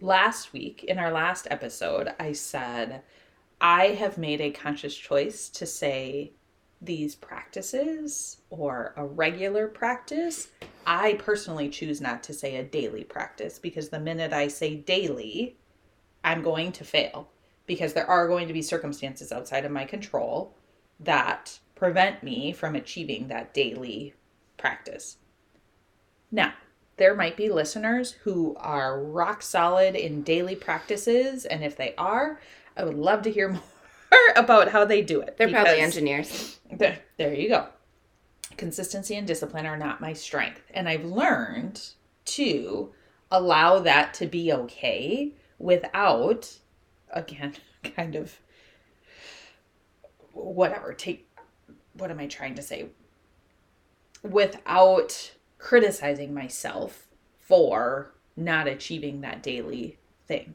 last 0.00 0.52
week, 0.52 0.82
in 0.84 0.98
our 0.98 1.12
last 1.12 1.46
episode, 1.52 2.12
I 2.18 2.32
said, 2.32 3.02
I 3.60 3.88
have 3.88 4.18
made 4.18 4.40
a 4.40 4.50
conscious 4.50 4.96
choice 4.96 5.48
to 5.50 5.66
say 5.66 6.32
these 6.80 7.14
practices 7.14 8.38
or 8.50 8.92
a 8.96 9.04
regular 9.06 9.68
practice. 9.68 10.48
I 10.86 11.14
personally 11.14 11.68
choose 11.68 12.00
not 12.00 12.22
to 12.24 12.32
say 12.32 12.56
a 12.56 12.64
daily 12.64 13.04
practice 13.04 13.58
because 13.58 13.88
the 13.88 14.00
minute 14.00 14.32
I 14.32 14.48
say 14.48 14.76
daily, 14.76 15.56
I'm 16.24 16.42
going 16.42 16.72
to 16.72 16.84
fail 16.84 17.28
because 17.66 17.92
there 17.92 18.08
are 18.08 18.28
going 18.28 18.48
to 18.48 18.54
be 18.54 18.62
circumstances 18.62 19.32
outside 19.32 19.64
of 19.64 19.72
my 19.72 19.84
control 19.84 20.54
that 21.00 21.58
prevent 21.74 22.22
me 22.22 22.52
from 22.52 22.74
achieving 22.74 23.28
that 23.28 23.54
daily 23.54 24.14
practice. 24.56 25.16
Now, 26.30 26.54
there 26.96 27.14
might 27.14 27.36
be 27.36 27.48
listeners 27.48 28.12
who 28.12 28.54
are 28.58 29.02
rock 29.02 29.42
solid 29.42 29.94
in 29.94 30.22
daily 30.22 30.54
practices, 30.54 31.44
and 31.44 31.64
if 31.64 31.76
they 31.76 31.94
are, 31.96 32.40
I 32.76 32.84
would 32.84 32.94
love 32.94 33.22
to 33.22 33.30
hear 33.30 33.48
more 33.50 33.62
about 34.36 34.68
how 34.68 34.84
they 34.84 35.02
do 35.02 35.20
it. 35.20 35.36
they're 35.36 35.50
probably 35.50 35.80
engineers 35.80 36.60
there, 36.72 36.98
there 37.16 37.34
you 37.34 37.48
go. 37.48 37.66
Consistency 38.56 39.16
and 39.16 39.26
discipline 39.26 39.66
are 39.66 39.76
not 39.76 40.00
my 40.00 40.12
strength. 40.12 40.62
And 40.72 40.88
I've 40.88 41.04
learned 41.04 41.80
to 42.26 42.92
allow 43.30 43.78
that 43.80 44.14
to 44.14 44.26
be 44.26 44.52
okay 44.52 45.32
without, 45.58 46.58
again, 47.10 47.54
kind 47.96 48.14
of 48.14 48.38
whatever, 50.32 50.92
take, 50.92 51.28
what 51.94 52.10
am 52.10 52.18
I 52.18 52.26
trying 52.26 52.54
to 52.54 52.62
say? 52.62 52.86
Without 54.22 55.32
criticizing 55.58 56.34
myself 56.34 57.08
for 57.38 58.12
not 58.36 58.66
achieving 58.66 59.20
that 59.20 59.42
daily 59.42 59.98
thing. 60.26 60.54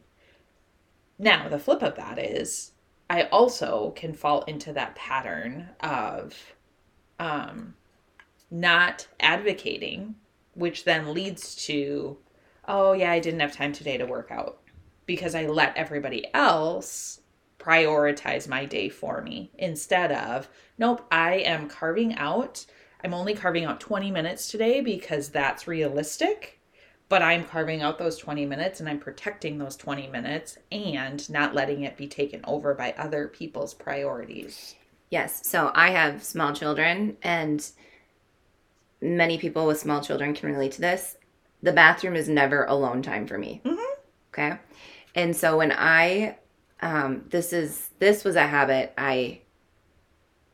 Now, 1.20 1.48
the 1.48 1.60
flip 1.60 1.82
of 1.82 1.96
that 1.96 2.20
is 2.20 2.72
I 3.10 3.24
also 3.24 3.92
can 3.96 4.14
fall 4.14 4.44
into 4.44 4.74
that 4.74 4.96
pattern 4.96 5.70
of 5.80 6.56
um, 7.20 7.76
not 8.50 9.08
advocating, 9.20 10.16
which 10.54 10.84
then 10.84 11.14
leads 11.14 11.56
to, 11.68 12.18
oh, 12.68 12.94
yeah, 12.94 13.12
I 13.12 13.20
didn't 13.20 13.40
have 13.42 13.56
time 13.56 13.74
today 13.74 13.98
to 13.98 14.06
work 14.06 14.32
out 14.32 14.60
because 15.06 15.36
I 15.36 15.46
let 15.46 15.78
everybody 15.78 16.26
else 16.34 17.22
prioritize 17.60 18.48
my 18.48 18.66
day 18.66 18.90
for 18.90 19.22
me 19.22 19.52
instead 19.58 20.12
of, 20.12 20.48
nope, 20.78 21.06
I 21.12 21.36
am 21.36 21.68
carving 21.68 22.16
out, 22.16 22.66
I'm 23.04 23.14
only 23.14 23.34
carving 23.34 23.66
out 23.66 23.80
20 23.80 24.12
minutes 24.12 24.50
today 24.50 24.82
because 24.82 25.30
that's 25.30 25.68
realistic 25.68 26.58
but 27.10 27.22
I'm 27.22 27.46
carving 27.46 27.82
out 27.82 27.98
those 27.98 28.18
20 28.18 28.46
minutes 28.46 28.80
and 28.80 28.90
I'm 28.90 29.00
protecting 29.00 29.58
those 29.58 29.76
20 29.78 30.08
minutes 30.08 30.58
and 30.72 31.28
not 31.30 31.56
letting 31.56 31.84
it 31.84 31.98
be 31.98 32.08
taken 32.08 32.42
over 32.44 32.74
by 32.74 32.94
other 32.98 33.28
people's 33.28 33.74
priorities. 33.74 34.76
Yes. 35.10 35.48
So 35.48 35.72
I 35.74 35.92
have 35.92 36.24
small 36.24 36.52
children, 36.54 37.16
and 37.24 37.66
many 39.02 39.38
people 39.38 39.66
with 39.68 39.80
small 39.80 40.02
children 40.02 40.34
can 40.34 40.52
relate 40.52 40.72
to 40.74 40.82
this. 40.82 41.18
The 41.62 41.72
bathroom 41.72 42.16
is 42.16 42.30
never 42.30 42.66
alone 42.66 43.02
time 43.02 43.28
for 43.28 43.38
me. 43.38 43.62
Mhm. 43.66 43.78
Okay. 44.34 44.58
And 45.16 45.36
so 45.36 45.58
when 45.58 45.72
I, 45.72 46.38
um, 46.82 47.26
this 47.30 47.54
is, 47.54 47.90
this 48.00 48.24
was 48.24 48.36
a 48.36 48.48
habit 48.48 48.94
I 48.98 49.42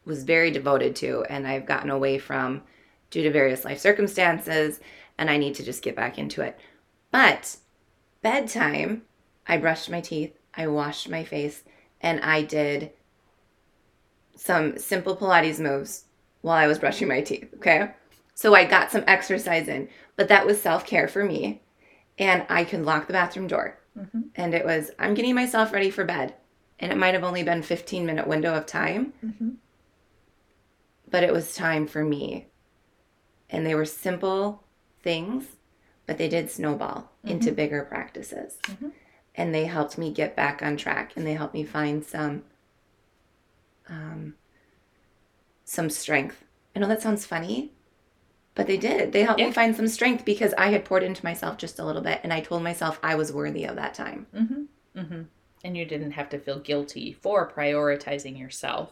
was 0.05 0.23
very 0.23 0.51
devoted 0.51 0.95
to, 0.97 1.23
and 1.29 1.47
I've 1.47 1.65
gotten 1.65 1.89
away 1.89 2.17
from 2.17 2.63
due 3.09 3.23
to 3.23 3.31
various 3.31 3.65
life 3.65 3.79
circumstances, 3.79 4.79
and 5.17 5.29
I 5.29 5.37
need 5.37 5.55
to 5.55 5.63
just 5.63 5.83
get 5.83 5.95
back 5.95 6.17
into 6.17 6.41
it. 6.41 6.57
But 7.11 7.57
bedtime, 8.21 9.03
I 9.47 9.57
brushed 9.57 9.89
my 9.89 10.01
teeth, 10.01 10.37
I 10.55 10.67
washed 10.67 11.09
my 11.09 11.23
face, 11.23 11.63
and 12.01 12.19
I 12.21 12.41
did 12.41 12.91
some 14.35 14.77
simple 14.77 15.15
Pilates 15.15 15.59
moves 15.59 16.05
while 16.41 16.57
I 16.57 16.67
was 16.67 16.79
brushing 16.79 17.07
my 17.07 17.21
teeth. 17.21 17.53
Okay. 17.55 17.91
So 18.35 18.55
I 18.55 18.65
got 18.65 18.91
some 18.91 19.03
exercise 19.07 19.67
in, 19.67 19.89
but 20.15 20.27
that 20.29 20.45
was 20.45 20.61
self 20.61 20.85
care 20.85 21.07
for 21.07 21.23
me. 21.23 21.61
And 22.17 22.45
I 22.49 22.63
could 22.63 22.83
lock 22.85 23.07
the 23.07 23.13
bathroom 23.13 23.47
door. 23.47 23.79
Mhm. 23.97 24.29
And 24.35 24.53
it 24.53 24.65
was, 24.65 24.91
I'm 24.99 25.13
getting 25.13 25.35
myself 25.35 25.71
ready 25.73 25.89
for 25.91 26.03
bed. 26.03 26.35
And 26.79 26.91
it 26.91 26.97
might 26.97 27.13
have 27.13 27.23
only 27.23 27.43
been 27.43 27.61
15 27.61 28.05
minute 28.05 28.27
window 28.27 28.53
of 28.55 28.65
time, 28.65 29.13
Mhm. 29.23 29.55
but 31.09 31.23
it 31.23 31.31
was 31.31 31.55
time 31.55 31.87
for 31.87 32.03
me. 32.03 32.47
And 33.49 33.65
they 33.65 33.75
were 33.75 33.85
simple 33.85 34.63
things, 35.01 35.45
but 36.07 36.17
they 36.17 36.27
did 36.27 36.49
snowball 36.49 37.11
into 37.23 37.51
bigger 37.51 37.83
practices. 37.83 38.57
Mhm. 38.63 38.91
And 39.35 39.53
they 39.53 39.65
helped 39.65 39.97
me 39.97 40.11
get 40.11 40.35
back 40.35 40.61
on 40.61 40.75
track 40.77 41.13
and 41.15 41.25
they 41.25 41.33
helped 41.33 41.53
me 41.53 41.63
find 41.63 42.03
some 42.03 42.43
um, 43.89 44.35
some 45.65 45.89
strength. 45.89 46.43
I 46.75 46.79
know 46.79 46.87
that 46.87 47.01
sounds 47.01 47.25
funny, 47.25 47.73
but 48.55 48.67
they 48.67 48.77
did. 48.77 49.11
They 49.11 49.23
helped 49.23 49.39
Yeah. 49.39 49.47
me 49.47 49.51
find 49.51 49.75
some 49.75 49.87
strength 49.87 50.25
because 50.25 50.53
I 50.57 50.67
had 50.67 50.85
poured 50.85 51.03
into 51.03 51.25
myself 51.25 51.57
just 51.57 51.79
a 51.79 51.85
little 51.85 52.01
bit 52.01 52.19
and 52.23 52.31
I 52.31 52.39
told 52.41 52.63
myself 52.63 52.99
I 53.01 53.15
was 53.15 53.31
worthy 53.33 53.65
of 53.65 53.75
that 53.75 53.93
time. 53.93 54.27
Mm-hmm. 54.35 54.99
Mm-hmm. 54.99 55.21
And 55.63 55.77
you 55.77 55.85
didn't 55.85 56.11
have 56.11 56.29
to 56.29 56.39
feel 56.39 56.59
guilty 56.59 57.13
for 57.13 57.49
prioritizing 57.51 58.37
yourself 58.37 58.91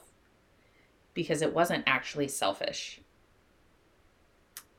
because 1.14 1.42
it 1.42 1.54
wasn't 1.54 1.84
actually 1.86 2.28
selfish. 2.28 3.02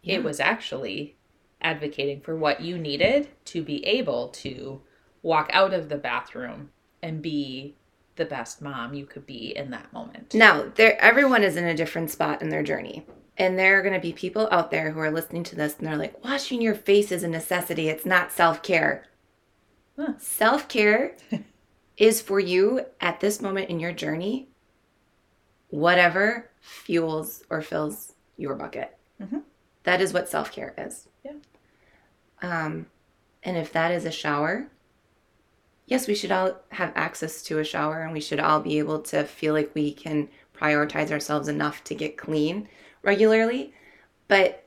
Yeah. 0.02 0.16
It 0.16 0.24
was 0.24 0.40
actually 0.40 1.16
advocating 1.60 2.20
for 2.20 2.34
what 2.34 2.60
you 2.60 2.76
needed 2.76 3.28
to 3.46 3.62
be 3.62 3.84
able 3.86 4.28
to 4.28 4.80
walk 5.22 5.48
out 5.52 5.72
of 5.72 5.88
the 5.88 5.96
bathroom 5.98 6.70
and 7.02 7.22
be 7.22 7.76
the 8.16 8.24
best 8.24 8.60
mom 8.60 8.94
you 8.94 9.06
could 9.06 9.26
be 9.26 9.56
in 9.56 9.70
that 9.70 9.92
moment. 9.92 10.34
Now, 10.34 10.70
there 10.74 11.00
everyone 11.00 11.44
is 11.44 11.56
in 11.56 11.64
a 11.64 11.74
different 11.74 12.10
spot 12.10 12.42
in 12.42 12.48
their 12.48 12.62
journey. 12.62 13.06
And 13.38 13.58
there 13.58 13.78
are 13.78 13.82
going 13.82 13.94
to 13.94 14.00
be 14.00 14.12
people 14.12 14.46
out 14.50 14.70
there 14.70 14.90
who 14.90 15.00
are 15.00 15.10
listening 15.10 15.42
to 15.44 15.56
this 15.56 15.78
and 15.78 15.86
they're 15.86 15.96
like, 15.96 16.22
washing 16.22 16.60
your 16.60 16.74
face 16.74 17.10
is 17.10 17.22
a 17.22 17.28
necessity. 17.28 17.88
It's 17.88 18.04
not 18.04 18.30
self 18.30 18.62
care. 18.62 19.06
Huh. 19.98 20.14
Self 20.18 20.68
care 20.68 21.16
is 21.96 22.20
for 22.20 22.38
you 22.40 22.84
at 23.00 23.20
this 23.20 23.40
moment 23.40 23.70
in 23.70 23.80
your 23.80 23.92
journey, 23.92 24.48
whatever 25.70 26.50
fuels 26.60 27.42
or 27.50 27.62
fills 27.62 28.12
your 28.36 28.54
bucket. 28.54 28.96
Mhm. 29.20 29.42
That 29.84 30.00
is 30.00 30.12
what 30.12 30.28
self 30.28 30.52
care 30.52 30.74
is. 30.76 31.08
Yeah. 31.24 31.32
Um, 32.42 32.86
and 33.42 33.56
if 33.56 33.72
that 33.72 33.92
is 33.92 34.04
a 34.04 34.10
shower, 34.10 34.68
yes, 35.86 36.06
we 36.06 36.14
should 36.14 36.32
all 36.32 36.60
have 36.70 36.92
access 36.94 37.42
to 37.44 37.58
a 37.58 37.64
shower 37.64 38.02
and 38.02 38.12
we 38.12 38.20
should 38.20 38.40
all 38.40 38.60
be 38.60 38.78
able 38.78 39.00
to 39.00 39.24
feel 39.24 39.54
like 39.54 39.74
we 39.74 39.92
can 39.92 40.28
prioritize 40.54 41.10
ourselves 41.10 41.48
enough 41.48 41.82
to 41.84 41.94
get 41.94 42.16
clean 42.18 42.68
regularly. 43.02 43.72
But 44.28 44.58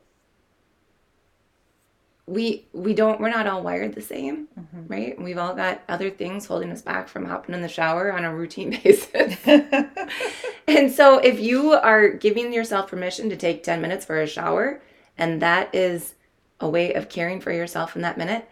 we 2.28 2.66
we 2.74 2.94
don't 2.96 3.20
we're 3.22 3.30
not 3.30 3.46
all 3.46 3.62
wired 3.62 3.94
the 3.94 4.02
same, 4.02 4.48
Mhm. 4.60 4.90
right? 4.90 5.22
We've 5.22 5.38
all 5.38 5.54
got 5.54 5.82
other 5.88 6.10
things 6.10 6.48
holding 6.48 6.72
us 6.72 6.82
back 6.82 7.08
from 7.08 7.26
hopping 7.26 7.54
in 7.54 7.62
the 7.62 7.68
shower 7.68 8.12
on 8.12 8.26
a 8.26 8.34
routine 8.36 8.72
basis. 8.84 9.38
and 10.68 10.92
so 10.92 11.20
if 11.20 11.40
you 11.40 11.74
are 11.74 12.10
giving 12.10 12.52
yourself 12.52 12.88
permission 12.90 13.30
to 13.30 13.36
take 13.38 13.64
10 13.64 13.80
minutes 13.80 14.06
for 14.06 14.20
a 14.20 14.26
shower 14.28 14.82
and 15.18 15.40
that 15.42 15.74
is 15.74 16.16
a 16.60 16.68
way 16.68 16.94
of 16.94 17.10
caring 17.10 17.40
for 17.40 17.52
yourself 17.52 17.96
in 17.96 18.02
that 18.02 18.18
minute, 18.18 18.50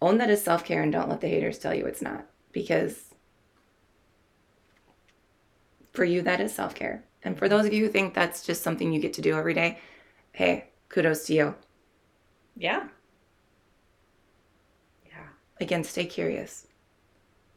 own 0.00 0.18
that 0.18 0.30
as 0.30 0.44
self-care 0.44 0.82
and 0.82 0.92
don't 0.92 1.08
let 1.08 1.20
the 1.20 1.28
haters 1.28 1.58
tell 1.58 1.74
you 1.74 1.86
it's 1.86 2.02
not 2.02 2.24
because 2.52 3.14
for 5.92 6.04
you 6.04 6.22
that 6.22 6.40
is 6.40 6.54
self-care. 6.54 7.02
And 7.26 7.36
for 7.36 7.48
those 7.48 7.66
of 7.66 7.72
you 7.72 7.84
who 7.84 7.90
think 7.90 8.14
that's 8.14 8.46
just 8.46 8.62
something 8.62 8.92
you 8.92 9.00
get 9.00 9.12
to 9.14 9.20
do 9.20 9.36
every 9.36 9.52
day, 9.52 9.80
hey, 10.30 10.68
kudos 10.88 11.26
to 11.26 11.34
you. 11.34 11.54
yeah. 12.56 12.84
Yeah. 15.04 15.26
Again, 15.60 15.82
stay 15.82 16.04
curious. 16.06 16.68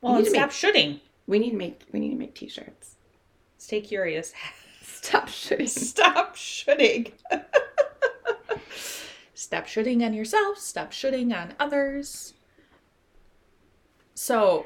Well, 0.01 0.23
to 0.23 0.27
stop 0.29 0.47
make- 0.47 0.51
shoulding. 0.51 0.99
We 1.27 1.38
need 1.38 1.51
to 1.51 1.55
make 1.55 1.83
we 1.93 1.99
need 1.99 2.09
to 2.09 2.15
make 2.15 2.33
t-shirts. 2.33 2.95
Stay 3.59 3.79
curious. 3.81 4.33
Stop 4.81 5.27
shoulding. 5.29 5.67
Stop 5.67 6.35
shoulding. 6.35 7.11
Stop 9.35 9.67
shoulding 9.67 10.03
on 10.03 10.13
yourself. 10.13 10.57
Stop 10.57 10.91
shoulding 10.91 11.31
on 11.31 11.53
others. 11.59 12.33
So, 14.15 14.65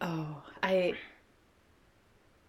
oh, 0.00 0.42
I, 0.62 0.94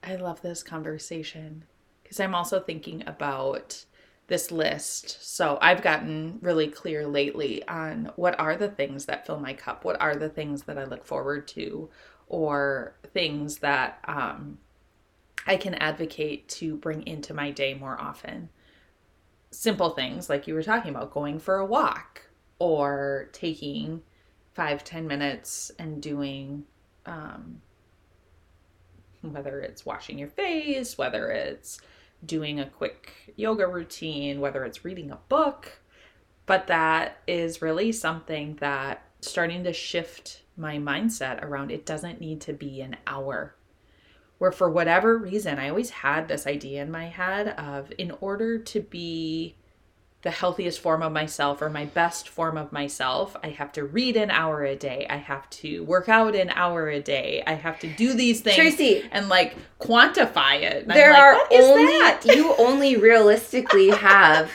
I 0.07 0.15
love 0.15 0.41
this 0.41 0.63
conversation 0.63 1.65
because 2.01 2.21
I'm 2.21 2.33
also 2.33 2.61
thinking 2.61 3.03
about 3.05 3.83
this 4.27 4.51
list. 4.51 5.17
So 5.35 5.57
I've 5.61 5.81
gotten 5.81 6.39
really 6.41 6.69
clear 6.69 7.05
lately 7.05 7.67
on 7.67 8.11
what 8.15 8.39
are 8.39 8.55
the 8.55 8.69
things 8.69 9.05
that 9.05 9.25
fill 9.25 9.39
my 9.39 9.51
cup, 9.51 9.83
what 9.83 9.99
are 9.99 10.15
the 10.15 10.29
things 10.29 10.63
that 10.63 10.77
I 10.77 10.85
look 10.85 11.03
forward 11.03 11.45
to, 11.49 11.89
or 12.27 12.95
things 13.13 13.57
that 13.57 13.99
um, 14.05 14.59
I 15.45 15.57
can 15.57 15.73
advocate 15.75 16.47
to 16.49 16.77
bring 16.77 17.05
into 17.05 17.33
my 17.33 17.51
day 17.51 17.73
more 17.73 17.99
often. 17.99 18.47
Simple 19.51 19.89
things 19.89 20.29
like 20.29 20.47
you 20.47 20.53
were 20.53 20.63
talking 20.63 20.91
about, 20.91 21.13
going 21.13 21.37
for 21.37 21.57
a 21.57 21.65
walk 21.65 22.21
or 22.59 23.27
taking 23.33 24.03
five, 24.53 24.85
ten 24.85 25.05
minutes 25.05 25.69
and 25.77 26.01
doing, 26.01 26.63
um, 27.05 27.61
whether 29.33 29.59
it's 29.59 29.85
washing 29.85 30.17
your 30.17 30.29
face, 30.29 30.97
whether 30.97 31.29
it's 31.29 31.79
doing 32.25 32.59
a 32.59 32.69
quick 32.69 33.33
yoga 33.35 33.67
routine, 33.67 34.41
whether 34.41 34.63
it's 34.65 34.85
reading 34.85 35.11
a 35.11 35.19
book. 35.29 35.79
But 36.45 36.67
that 36.67 37.17
is 37.27 37.61
really 37.61 37.91
something 37.91 38.55
that 38.59 39.03
starting 39.21 39.63
to 39.63 39.73
shift 39.73 40.41
my 40.55 40.77
mindset 40.77 41.43
around 41.43 41.71
it 41.71 41.85
doesn't 41.85 42.21
need 42.21 42.41
to 42.41 42.53
be 42.53 42.81
an 42.81 42.95
hour. 43.05 43.55
Where 44.37 44.51
for 44.51 44.69
whatever 44.69 45.17
reason, 45.17 45.57
I 45.57 45.69
always 45.69 45.89
had 45.89 46.27
this 46.27 46.47
idea 46.47 46.81
in 46.81 46.91
my 46.91 47.07
head 47.07 47.49
of 47.49 47.91
in 47.97 48.11
order 48.21 48.59
to 48.59 48.79
be 48.79 49.55
the 50.23 50.31
healthiest 50.31 50.79
form 50.79 51.03
of 51.03 51.11
myself 51.11 51.61
or 51.61 51.69
my 51.69 51.85
best 51.85 52.27
form 52.27 52.57
of 52.57 52.71
myself, 52.71 53.35
I 53.43 53.49
have 53.49 53.71
to 53.73 53.83
read 53.85 54.17
an 54.17 54.31
hour 54.31 54.63
a 54.63 54.75
day. 54.75 55.05
I 55.09 55.17
have 55.17 55.49
to 55.51 55.83
work 55.83 56.09
out 56.09 56.35
an 56.35 56.49
hour 56.49 56.89
a 56.89 56.99
day. 56.99 57.43
I 57.45 57.53
have 57.53 57.79
to 57.81 57.87
do 57.87 58.13
these 58.13 58.41
things 58.41 58.55
Tracy, 58.55 59.03
and 59.11 59.29
like 59.29 59.55
quantify 59.79 60.61
it. 60.61 60.83
And 60.83 60.91
there 60.91 61.11
like, 61.11 61.21
are 61.21 61.33
"What 61.35 61.51
is 61.51 61.65
only 61.65 61.85
that?" 61.99 62.21
you 62.25 62.55
only 62.57 62.97
realistically 62.97 63.89
have 63.91 64.51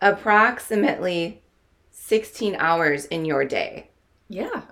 approximately 0.00 1.42
16 1.90 2.56
hours 2.56 3.04
in 3.06 3.24
your 3.24 3.44
day 3.44 3.90
yeah. 4.28 4.62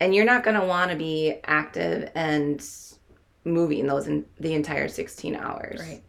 and 0.00 0.14
you're 0.14 0.24
not 0.24 0.42
going 0.42 0.58
to 0.58 0.66
want 0.66 0.90
to 0.90 0.96
be 0.96 1.34
active 1.44 2.10
and 2.14 2.66
moving 3.44 3.86
those 3.86 4.06
in 4.06 4.24
the 4.40 4.54
entire 4.54 4.88
16 4.88 5.36
hours 5.36 5.80
Right. 5.80 6.02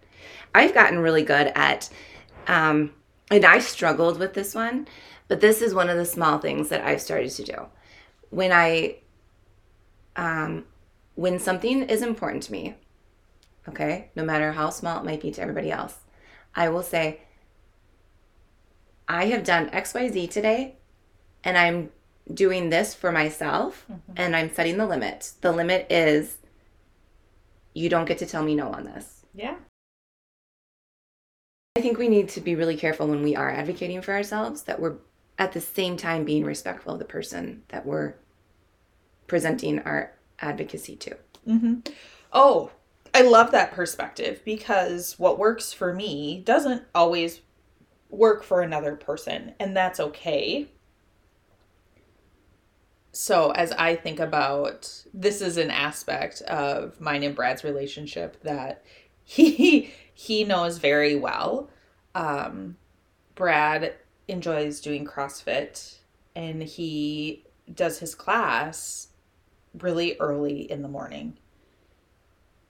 i've 0.55 0.73
gotten 0.73 0.99
really 0.99 1.23
good 1.23 1.51
at 1.55 1.89
um 2.47 2.91
and 3.29 3.45
i 3.45 3.59
struggled 3.59 4.19
with 4.19 4.33
this 4.33 4.55
one 4.55 4.87
but 5.27 5.41
this 5.41 5.61
is 5.61 5.73
one 5.73 5.89
of 5.89 5.97
the 5.97 6.05
small 6.05 6.39
things 6.39 6.69
that 6.69 6.83
i've 6.83 7.01
started 7.01 7.29
to 7.29 7.43
do. 7.43 7.65
When 8.29 8.51
i 8.51 8.97
um 10.15 10.65
when 11.15 11.39
something 11.39 11.83
is 11.83 12.01
important 12.01 12.43
to 12.43 12.51
me 12.51 12.75
okay 13.67 14.09
no 14.15 14.23
matter 14.23 14.51
how 14.51 14.69
small 14.69 14.99
it 14.99 15.05
might 15.05 15.21
be 15.21 15.31
to 15.31 15.41
everybody 15.41 15.71
else 15.71 15.95
i 16.55 16.69
will 16.69 16.83
say 16.83 17.21
i 19.07 19.25
have 19.25 19.43
done 19.43 19.69
xyz 19.69 20.29
today 20.29 20.75
and 21.43 21.57
i'm 21.57 21.89
doing 22.33 22.69
this 22.69 22.93
for 22.93 23.11
myself 23.11 23.85
and 24.15 24.35
i'm 24.35 24.53
setting 24.53 24.77
the 24.77 24.85
limit. 24.85 25.31
The 25.41 25.51
limit 25.51 25.87
is 25.89 26.37
you 27.73 27.89
don't 27.89 28.05
get 28.05 28.17
to 28.19 28.25
tell 28.25 28.43
me 28.43 28.55
no 28.55 28.71
on 28.71 28.85
this. 28.85 29.25
Yeah. 29.33 29.55
I 31.77 31.81
think 31.81 31.97
we 31.97 32.07
need 32.07 32.29
to 32.29 32.41
be 32.41 32.55
really 32.55 32.77
careful 32.77 33.07
when 33.07 33.23
we 33.23 33.35
are 33.35 33.49
advocating 33.49 34.01
for 34.01 34.13
ourselves 34.13 34.63
that 34.63 34.79
we're 34.79 34.95
at 35.39 35.51
the 35.53 35.61
same 35.61 35.95
time 35.97 36.23
being 36.23 36.43
respectful 36.43 36.93
of 36.93 36.99
the 36.99 37.05
person 37.05 37.63
that 37.69 37.85
we're 37.85 38.15
presenting 39.27 39.79
our 39.79 40.13
advocacy 40.39 40.95
to 40.95 41.15
hmm 41.45 41.75
Oh, 42.33 42.71
I 43.13 43.21
love 43.21 43.51
that 43.51 43.71
perspective 43.71 44.41
because 44.43 45.17
what 45.17 45.39
works 45.39 45.73
for 45.73 45.93
me 45.93 46.41
doesn't 46.45 46.83
always 46.93 47.41
work 48.09 48.43
for 48.43 48.61
another 48.61 48.95
person, 48.95 49.53
and 49.59 49.75
that's 49.75 49.99
okay. 49.99 50.69
So, 53.11 53.51
as 53.51 53.71
I 53.71 53.95
think 53.95 54.19
about 54.19 55.03
this, 55.13 55.41
is 55.41 55.57
an 55.57 55.71
aspect 55.71 56.41
of 56.43 56.99
mine 57.01 57.23
and 57.23 57.35
Brad's 57.35 57.63
relationship 57.63 58.41
that 58.43 58.83
he 59.23 59.93
he 60.17 60.43
knows 60.43 60.79
very 60.79 61.15
well. 61.15 61.69
Um, 62.15 62.75
Brad 63.35 63.93
enjoys 64.27 64.81
doing 64.81 65.05
CrossFit, 65.05 65.99
and 66.35 66.63
he 66.63 67.45
does 67.71 67.99
his 67.99 68.15
class 68.15 69.09
really 69.77 70.17
early 70.19 70.61
in 70.71 70.81
the 70.81 70.87
morning. 70.87 71.37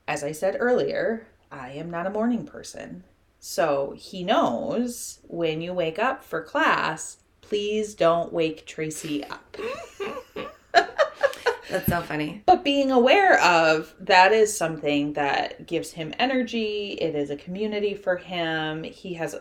As 0.10 0.26
I 0.26 0.34
said 0.34 0.58
earlier, 0.60 1.26
I 1.50 1.72
am 1.72 1.90
not 1.90 2.06
a 2.06 2.10
morning 2.10 2.46
person. 2.46 3.06
So 3.40 3.96
he 3.98 4.26
knows 4.26 5.20
when 5.24 5.62
you 5.62 5.72
wake 5.72 6.00
up 6.00 6.26
for 6.26 6.42
class, 6.42 7.20
please 7.40 7.96
don't 7.96 8.34
wake 8.34 8.66
Tracy 8.66 9.24
up. 9.24 9.56
that's 11.70 11.88
so 11.88 12.02
funny 12.02 12.42
But 12.46 12.64
being 12.64 12.92
aware 12.92 13.40
of 13.42 13.94
that 14.00 14.32
is 14.32 14.56
something 14.56 15.14
that 15.14 15.66
gives 15.68 15.92
him 15.92 16.14
energy. 16.20 16.98
It 17.00 17.16
is 17.16 17.30
a 17.30 17.36
community 17.36 17.94
for 17.94 18.16
him. 18.18 18.84
He 18.84 19.14
has, 19.16 19.36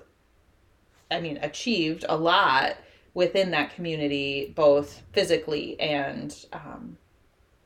I 1.10 1.20
mean, 1.20 1.38
achieved 1.42 2.04
a 2.08 2.16
lot 2.16 2.76
within 3.14 3.50
that 3.52 3.74
community, 3.74 4.52
both 4.54 5.02
physically 5.12 5.78
and 5.80 6.34
um, 6.52 6.98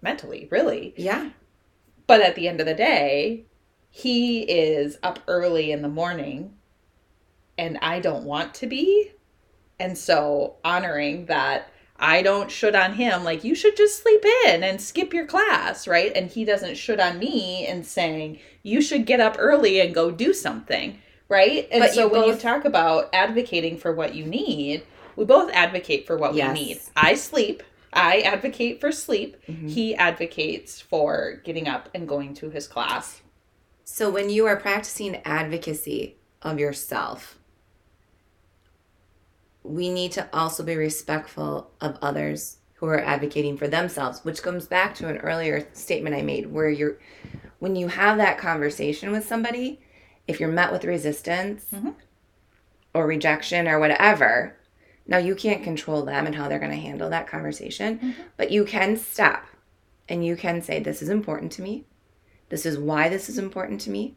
mentally, 0.03 0.49
really. 0.51 0.95
yeah 0.97 1.31
But 2.07 2.21
at 2.21 2.35
the 2.35 2.49
end 2.49 2.61
of 2.61 2.67
the 2.67 2.75
day, 2.75 3.47
he 3.91 4.43
is 4.43 4.99
up 5.03 5.19
early 5.27 5.73
in 5.73 5.83
the 5.83 5.89
morning 5.89 6.55
and 7.59 7.79
I 7.83 8.01
don't 8.01 8.25
want 8.25 8.55
to 8.55 8.67
be. 8.67 9.13
And 9.79 9.97
so 9.99 10.57
honoring 10.65 11.27
that 11.27 11.73
I 12.03 12.23
don't 12.23 12.51
should 12.51 12.75
on 12.75 12.95
him 12.95 13.23
like 13.25 13.45
you 13.45 13.55
should 13.55 13.77
just 13.77 14.03
sleep 14.03 14.25
in 14.47 14.65
and 14.65 14.81
skip 14.81 15.13
your 15.13 15.27
class, 15.27 15.87
right? 15.87 16.11
And 16.17 16.31
he 16.31 16.45
doesn't 16.47 16.77
should 16.77 16.99
on 16.99 17.19
me 17.19 17.67
and 17.67 17.85
saying 17.85 18.39
you 18.63 18.81
should 18.81 19.05
get 19.05 19.21
up 19.21 19.37
early 19.39 19.81
and 19.81 19.95
go 19.95 20.11
do 20.11 20.33
something, 20.33 20.99
right? 21.29 21.69
And 21.71 21.81
But 21.83 21.93
so 21.93 22.05
you 22.05 22.09
when 22.09 22.25
you 22.25 22.37
talk 22.37 22.65
about 22.65 23.11
advocating 23.13 23.77
for 23.77 23.95
what 23.95 24.15
you 24.15 24.25
need, 24.25 24.83
we 25.15 25.27
both 25.27 25.51
advocate 25.53 26.07
for 26.07 26.17
what 26.17 26.35
Yes. 26.35 26.57
we 26.57 26.65
need. 26.65 26.81
I 26.97 27.15
sleep. 27.15 27.63
I 27.93 28.21
advocate 28.21 28.81
for 28.81 28.93
sleep. 28.93 29.37
Mm-hmm. 29.47 29.69
He 29.69 29.95
advocates 29.95 30.81
for 30.81 31.41
getting 31.45 31.69
up 31.69 31.91
and 31.95 32.09
going 32.09 32.33
to 32.37 32.49
his 32.49 32.67
class. 32.67 33.21
So 33.85 34.09
when 34.09 34.31
you 34.31 34.47
are 34.47 34.57
practicing 34.57 35.17
advocacy 35.25 36.17
of 36.43 36.59
yourself, 36.61 37.40
we 39.63 39.91
need 39.91 40.13
to 40.13 40.29
also 40.33 40.63
be 40.63 40.77
respectful 40.77 41.71
of 41.81 41.99
others 42.03 42.59
who 42.75 42.87
are 42.87 43.01
advocating 43.01 43.57
for 43.59 43.69
themselves, 43.69 44.25
which 44.25 44.43
comes 44.43 44.67
back 44.67 44.95
to 44.95 45.09
an 45.09 45.19
earlier 45.19 45.69
statement 45.75 46.17
I 46.17 46.23
made 46.23 46.51
where 46.51 46.71
you're 46.71 46.99
when 47.59 47.77
you 47.77 47.89
have 47.89 48.17
that 48.17 48.39
conversation 48.39 49.13
with 49.13 49.27
somebody, 49.27 49.81
if 50.27 50.41
you're 50.41 50.49
met 50.49 50.73
with 50.73 50.85
resistance 50.85 51.67
Mhm. 51.71 51.95
or 52.95 53.07
rejection 53.07 53.69
or 53.69 53.79
whatever, 53.79 54.57
now 55.07 55.19
you 55.19 55.35
can't 55.35 55.63
control 55.63 56.03
them 56.03 56.25
and 56.25 56.35
how 56.35 56.49
they're 56.49 56.59
going 56.59 56.71
to 56.71 56.77
handle 56.79 57.11
that 57.11 57.27
conversation, 57.27 58.15
but 58.39 58.51
you 58.51 58.65
can 58.65 58.97
stop 58.97 59.45
and 60.09 60.25
you 60.25 60.37
can 60.37 60.63
say 60.63 60.81
this 60.81 61.03
is 61.03 61.11
important 61.11 61.53
to 61.53 61.63
me. 61.63 61.85
This 62.49 62.65
is 62.65 62.79
why 62.79 63.11
this 63.11 63.29
is 63.29 63.37
important 63.37 63.83
to 63.83 63.91
me. 63.91 64.17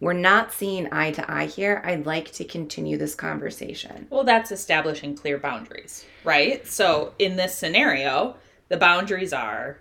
We're 0.00 0.14
not 0.14 0.52
seeing 0.52 0.88
eye 0.92 1.12
to 1.12 1.30
eye 1.30 1.46
here. 1.46 1.82
I'd 1.84 2.06
like 2.06 2.32
to 2.32 2.44
continue 2.44 2.96
this 2.96 3.14
conversation. 3.14 4.06
Well, 4.08 4.24
that's 4.24 4.50
establishing 4.50 5.14
clear 5.14 5.38
boundaries, 5.38 6.06
right? 6.24 6.66
So 6.66 7.12
in 7.18 7.36
this 7.36 7.54
scenario, 7.54 8.36
the 8.68 8.78
boundaries 8.78 9.34
are 9.34 9.78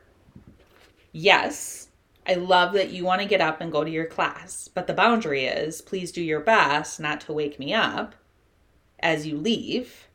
yes, 1.14 1.88
I 2.28 2.34
love 2.34 2.74
that 2.74 2.92
you 2.92 3.06
want 3.06 3.22
to 3.22 3.28
get 3.28 3.42
up 3.42 3.62
and 3.62 3.72
go 3.72 3.84
to 3.84 3.90
your 3.90 4.06
class, 4.06 4.68
but 4.68 4.88
the 4.88 4.94
boundary 4.94 5.46
is 5.46 5.82
please 5.82 6.12
do 6.12 6.22
your 6.22 6.42
best 6.42 7.00
not 7.00 7.22
to 7.22 7.34
wake 7.34 7.58
me 7.58 7.74
up 7.74 8.14
as 9.00 9.26
you 9.26 9.38
leave. 9.38 10.10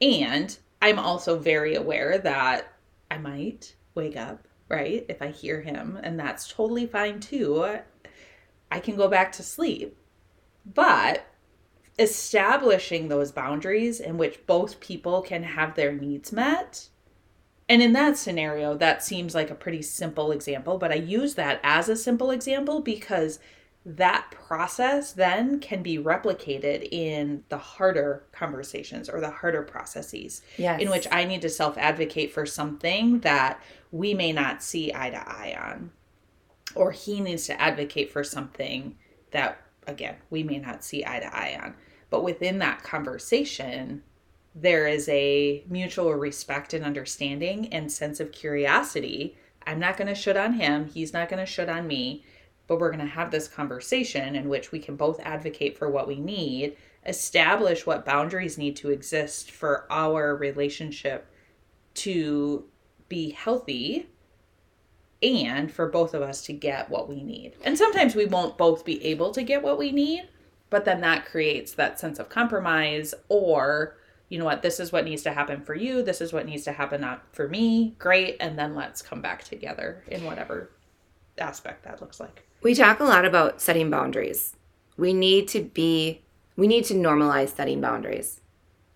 And 0.00 0.56
I'm 0.80 0.98
also 0.98 1.38
very 1.38 1.74
aware 1.74 2.18
that 2.18 2.72
I 3.10 3.18
might 3.18 3.74
wake 3.94 4.16
up, 4.16 4.48
right? 4.68 5.04
If 5.08 5.20
I 5.22 5.28
hear 5.28 5.60
him, 5.60 5.98
and 6.02 6.18
that's 6.18 6.48
totally 6.50 6.86
fine 6.86 7.20
too. 7.20 7.78
I 8.74 8.80
can 8.80 8.96
go 8.96 9.06
back 9.08 9.30
to 9.32 9.42
sleep. 9.44 9.96
But 10.66 11.24
establishing 11.96 13.06
those 13.06 13.30
boundaries 13.30 14.00
in 14.00 14.18
which 14.18 14.44
both 14.46 14.80
people 14.80 15.22
can 15.22 15.44
have 15.44 15.76
their 15.76 15.92
needs 15.92 16.32
met. 16.32 16.88
And 17.68 17.80
in 17.80 17.92
that 17.92 18.18
scenario, 18.18 18.76
that 18.76 19.04
seems 19.04 19.32
like 19.34 19.48
a 19.48 19.54
pretty 19.54 19.80
simple 19.80 20.32
example, 20.32 20.76
but 20.76 20.90
I 20.90 20.96
use 20.96 21.36
that 21.36 21.60
as 21.62 21.88
a 21.88 21.96
simple 21.96 22.32
example 22.32 22.80
because 22.80 23.38
that 23.86 24.30
process 24.32 25.12
then 25.12 25.60
can 25.60 25.82
be 25.82 25.96
replicated 25.98 26.88
in 26.90 27.44
the 27.50 27.58
harder 27.58 28.24
conversations 28.32 29.08
or 29.08 29.20
the 29.20 29.30
harder 29.30 29.62
processes 29.62 30.42
Yes. 30.56 30.80
in 30.82 30.90
which 30.90 31.06
I 31.12 31.24
need 31.24 31.42
to 31.42 31.48
self 31.48 31.78
advocate 31.78 32.32
for 32.32 32.44
something 32.44 33.20
that 33.20 33.62
we 33.92 34.14
may 34.14 34.32
not 34.32 34.62
see 34.62 34.92
eye 34.92 35.10
to 35.10 35.16
eye 35.18 35.56
on. 35.58 35.92
Or 36.74 36.90
he 36.90 37.20
needs 37.20 37.46
to 37.46 37.60
advocate 37.60 38.10
for 38.10 38.24
something 38.24 38.96
that, 39.30 39.60
again, 39.86 40.16
we 40.30 40.42
may 40.42 40.58
not 40.58 40.84
see 40.84 41.04
eye 41.04 41.20
to 41.20 41.34
eye 41.34 41.58
on. 41.62 41.74
But 42.10 42.24
within 42.24 42.58
that 42.60 42.82
conversation, 42.82 44.02
there 44.54 44.86
is 44.86 45.08
a 45.08 45.64
mutual 45.68 46.12
respect 46.14 46.74
and 46.74 46.84
understanding 46.84 47.72
and 47.72 47.90
sense 47.90 48.20
of 48.20 48.32
curiosity. 48.32 49.36
I'm 49.66 49.80
not 49.80 49.96
going 49.96 50.08
to 50.08 50.14
shit 50.14 50.36
on 50.36 50.54
him. 50.54 50.86
He's 50.86 51.12
not 51.12 51.28
going 51.28 51.44
to 51.44 51.50
shit 51.50 51.68
on 51.68 51.86
me. 51.86 52.24
But 52.66 52.78
we're 52.78 52.92
going 52.92 53.04
to 53.04 53.06
have 53.06 53.30
this 53.30 53.48
conversation 53.48 54.36
in 54.36 54.48
which 54.48 54.72
we 54.72 54.78
can 54.78 54.96
both 54.96 55.20
advocate 55.20 55.76
for 55.76 55.90
what 55.90 56.08
we 56.08 56.18
need, 56.18 56.76
establish 57.04 57.84
what 57.84 58.06
boundaries 58.06 58.56
need 58.56 58.76
to 58.76 58.90
exist 58.90 59.50
for 59.50 59.86
our 59.90 60.34
relationship 60.34 61.30
to 61.94 62.64
be 63.08 63.30
healthy 63.30 64.08
and 65.24 65.72
for 65.72 65.88
both 65.88 66.14
of 66.14 66.22
us 66.22 66.42
to 66.42 66.52
get 66.52 66.90
what 66.90 67.08
we 67.08 67.22
need. 67.22 67.54
And 67.64 67.78
sometimes 67.78 68.14
we 68.14 68.26
won't 68.26 68.58
both 68.58 68.84
be 68.84 69.04
able 69.04 69.32
to 69.32 69.42
get 69.42 69.62
what 69.62 69.78
we 69.78 69.90
need, 69.90 70.28
but 70.70 70.84
then 70.84 71.00
that 71.00 71.26
creates 71.26 71.72
that 71.74 71.98
sense 71.98 72.18
of 72.18 72.28
compromise 72.28 73.14
or 73.28 73.96
you 74.28 74.38
know 74.38 74.44
what 74.44 74.62
this 74.62 74.80
is 74.80 74.90
what 74.90 75.04
needs 75.04 75.22
to 75.22 75.30
happen 75.30 75.62
for 75.62 75.74
you 75.74 76.02
this 76.02 76.20
is 76.20 76.32
what 76.32 76.46
needs 76.46 76.64
to 76.64 76.72
happen 76.72 77.00
not 77.00 77.22
for 77.32 77.46
me 77.46 77.94
great 77.98 78.36
and 78.40 78.58
then 78.58 78.74
let's 78.74 79.02
come 79.02 79.20
back 79.20 79.44
together 79.44 80.02
in 80.08 80.24
whatever 80.24 80.70
aspect 81.38 81.84
that 81.84 82.00
looks 82.00 82.18
like 82.18 82.44
We 82.64 82.74
talk 82.74 82.98
a 82.98 83.04
lot 83.04 83.26
about 83.26 83.60
setting 83.60 83.90
boundaries. 83.90 84.56
We 84.96 85.12
need 85.12 85.48
to 85.48 85.62
be, 85.62 86.22
we 86.56 86.66
need 86.66 86.86
to 86.86 86.94
normalize 86.94 87.54
setting 87.54 87.82
boundaries. 87.82 88.40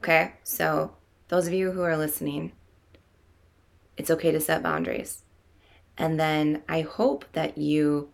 Okay? 0.02 0.32
So, 0.42 0.96
those 1.28 1.46
of 1.46 1.52
you 1.52 1.72
who 1.72 1.82
are 1.82 1.98
listening, 1.98 2.52
it's 3.98 4.10
okay 4.10 4.30
to 4.30 4.40
set 4.40 4.62
boundaries. 4.62 5.22
And 5.98 6.18
then 6.18 6.62
I 6.68 6.82
hope 6.82 7.24
that 7.32 7.58
you 7.58 8.08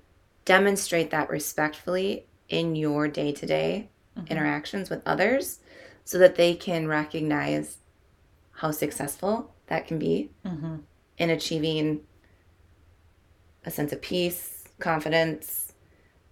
demonstrate 0.44 1.10
that 1.10 1.30
respectfully 1.30 2.26
in 2.48 2.74
your 2.74 3.08
day 3.08 3.32
to 3.32 3.46
day 3.46 3.90
interactions 4.28 4.90
with 4.90 5.02
others 5.06 5.60
so 6.04 6.18
that 6.18 6.36
they 6.36 6.54
can 6.54 6.86
recognize 6.86 7.78
how 8.52 8.70
successful 8.70 9.52
that 9.66 9.86
can 9.86 9.98
be 9.98 10.30
mm-hmm. 10.44 10.76
in 11.18 11.30
achieving 11.30 12.00
a 13.64 13.70
sense 13.70 13.92
of 13.92 14.00
peace, 14.00 14.64
confidence, 14.78 15.72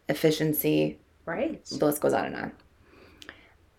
efficiency. 0.09 1.01
right 1.25 1.65
The 1.65 1.85
list 1.85 2.01
goes 2.01 2.13
on 2.13 2.27
and 2.27 2.37
on. 2.37 2.53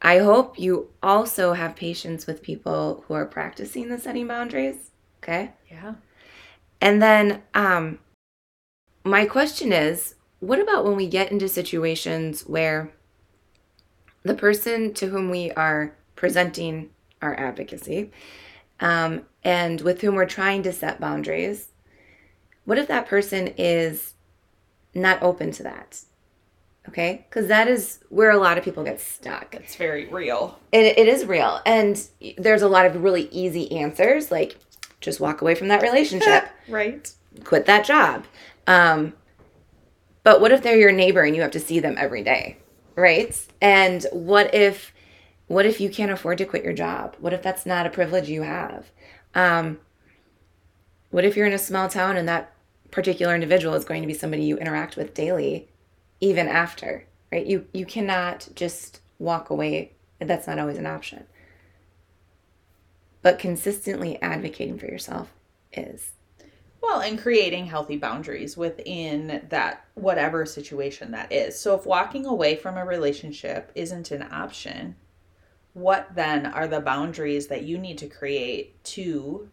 I 0.02 0.20
hope 0.20 0.60
you 0.60 0.90
also 1.02 1.54
have 1.54 1.76
patience 1.76 2.28
with 2.28 2.44
people 2.44 3.06
who 3.08 3.14
are 3.14 3.26
practicing 3.26 3.88
the 3.90 3.98
setting 3.98 4.28
boundaries. 4.28 4.92
Okay. 5.24 5.54
yeah 5.72 5.94
And 6.84 7.02
then 7.02 7.42
um, 7.54 8.00
my 9.06 9.26
question 9.26 9.72
is 9.72 10.16
what 10.42 10.60
about 10.60 10.84
when 10.84 10.98
we 10.98 11.08
get 11.08 11.32
into 11.32 11.48
situations 11.48 12.42
where 12.42 12.92
the 14.24 14.34
person 14.34 14.94
to 14.96 15.08
whom 15.08 15.30
we 15.30 15.50
are 15.52 15.96
presenting 16.18 16.90
our 17.22 17.40
advocacy 17.40 18.12
um, 18.82 19.22
and 19.46 19.80
with 19.80 20.02
whom 20.02 20.16
we're 20.16 20.26
trying 20.26 20.62
to 20.64 20.74
set 20.74 21.00
boundaries, 21.00 21.70
what 22.66 22.78
if 22.78 22.90
that 22.90 23.08
person 23.08 23.54
is 23.58 24.16
not 24.94 25.24
open 25.24 25.52
to 25.52 25.64
that? 25.64 26.02
Okay, 26.90 27.26
because 27.30 27.48
that 27.48 27.70
is 27.70 28.00
where 28.10 28.32
a 28.32 28.38
lot 28.38 28.58
of 28.58 28.66
people 28.66 28.84
get 28.84 29.00
stuck. 29.00 29.56
it's 29.56 29.78
very 29.78 30.08
real 30.08 30.60
It, 30.74 30.98
it 30.98 31.08
is 31.08 31.24
real. 31.24 31.62
And 31.66 32.06
there's 32.38 32.62
a 32.62 32.68
lot 32.68 32.86
of 32.86 33.02
really 33.02 33.30
easy 33.32 33.72
answers, 33.72 34.32
like 34.32 34.58
just 35.04 35.20
walk 35.20 35.42
away 35.42 35.54
from 35.54 35.68
that 35.68 35.82
relationship, 35.82 36.50
right 36.68 37.14
quit 37.44 37.66
that 37.66 37.86
job. 37.86 38.26
Um, 38.68 39.14
but 40.24 40.40
what 40.42 40.52
if 40.52 40.64
they're 40.64 40.78
your 40.78 40.92
neighbor 40.92 41.22
and 41.22 41.36
you 41.36 41.42
have 41.42 41.52
to 41.52 41.60
see 41.60 41.80
them 41.80 41.96
every 41.98 42.24
day, 42.24 42.58
right? 42.96 43.40
And 43.62 44.06
what 44.12 44.54
if, 44.54 44.94
what 45.48 45.66
if 45.66 45.82
you 45.82 45.90
can't 45.90 46.12
afford 46.12 46.38
to 46.38 46.46
quit 46.46 46.64
your 46.64 46.74
job? 46.74 47.16
What 47.20 47.34
if 47.34 47.42
that's 47.42 47.66
not 47.66 47.86
a 47.86 47.90
privilege 47.90 48.30
you 48.30 48.44
have? 48.44 48.92
Um, 49.36 49.80
what 51.10 51.26
if 51.26 51.36
you're 51.36 51.48
in 51.48 51.54
a 51.54 51.60
small 51.60 51.90
town 51.90 52.18
and 52.18 52.28
that 52.28 52.54
particular 52.92 53.36
individual 53.36 53.74
is 53.74 53.86
going 53.86 54.02
to 54.02 54.08
be 54.08 54.14
somebody 54.14 54.44
you 54.44 54.58
interact 54.58 54.96
with 54.96 55.14
daily, 55.14 55.68
even 56.22 56.48
after, 56.48 57.06
right? 57.32 57.46
You 57.46 57.68
you 57.74 57.86
cannot 57.86 58.48
just 58.56 59.02
walk 59.20 59.50
away. 59.50 59.94
That's 60.20 60.48
not 60.48 60.60
always 60.60 60.78
an 60.78 60.86
option. 60.86 61.26
But 63.24 63.40
consistently 63.40 64.22
advocating 64.22 64.78
for 64.78 64.86
yourself 64.86 65.34
is. 65.72 66.12
Well, 66.82 67.00
and 67.00 67.18
creating 67.18 67.66
healthy 67.68 67.98
boundaries 67.98 68.58
within 68.58 69.48
that 69.50 69.86
whatever 69.96 70.46
situation 70.46 71.12
that 71.12 71.32
is. 71.32 71.58
So 71.58 71.74
if 71.76 71.86
walking 71.86 72.26
away 72.26 72.58
from 72.58 72.78
a 72.78 72.86
relationship 72.86 73.72
isn't 73.74 74.12
an 74.12 74.28
option, 74.30 74.98
what 75.72 76.10
then 76.14 76.46
are 76.46 76.68
the 76.68 76.82
boundaries 76.82 77.48
that 77.48 77.64
you 77.64 77.78
need 77.78 77.98
to 78.00 78.08
create 78.08 78.84
to 78.84 79.50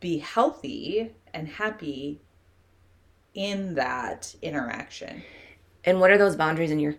be 0.00 0.18
healthy 0.18 1.14
and 1.32 1.48
happy 1.48 2.20
in 3.34 3.74
that 3.74 4.34
interaction? 4.42 5.22
And 5.84 6.00
what 6.00 6.10
are 6.10 6.18
those 6.18 6.36
boundaries 6.36 6.72
in 6.72 6.80
your 6.80 6.96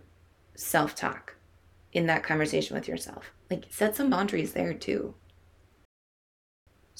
self 0.54 0.94
talk, 0.94 1.36
in 1.92 2.06
that 2.06 2.22
conversation 2.22 2.74
with 2.74 2.88
yourself? 2.88 3.30
Like, 3.50 3.66
set 3.70 3.94
some 3.94 4.10
boundaries 4.10 4.52
there 4.54 4.74
too. 4.74 5.14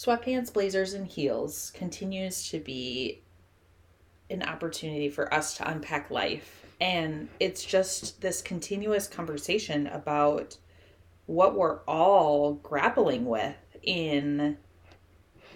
Sweatpants, 0.00 0.50
blazers, 0.50 0.94
and 0.94 1.06
heels 1.06 1.72
continues 1.74 2.48
to 2.48 2.58
be 2.58 3.20
an 4.30 4.42
opportunity 4.42 5.10
for 5.10 5.32
us 5.34 5.58
to 5.58 5.70
unpack 5.70 6.10
life. 6.10 6.64
And 6.80 7.28
it's 7.38 7.62
just 7.62 8.22
this 8.22 8.40
continuous 8.40 9.06
conversation 9.06 9.88
about 9.88 10.56
what 11.26 11.54
we're 11.54 11.80
all 11.80 12.54
grappling 12.54 13.26
with 13.26 13.58
in 13.82 14.56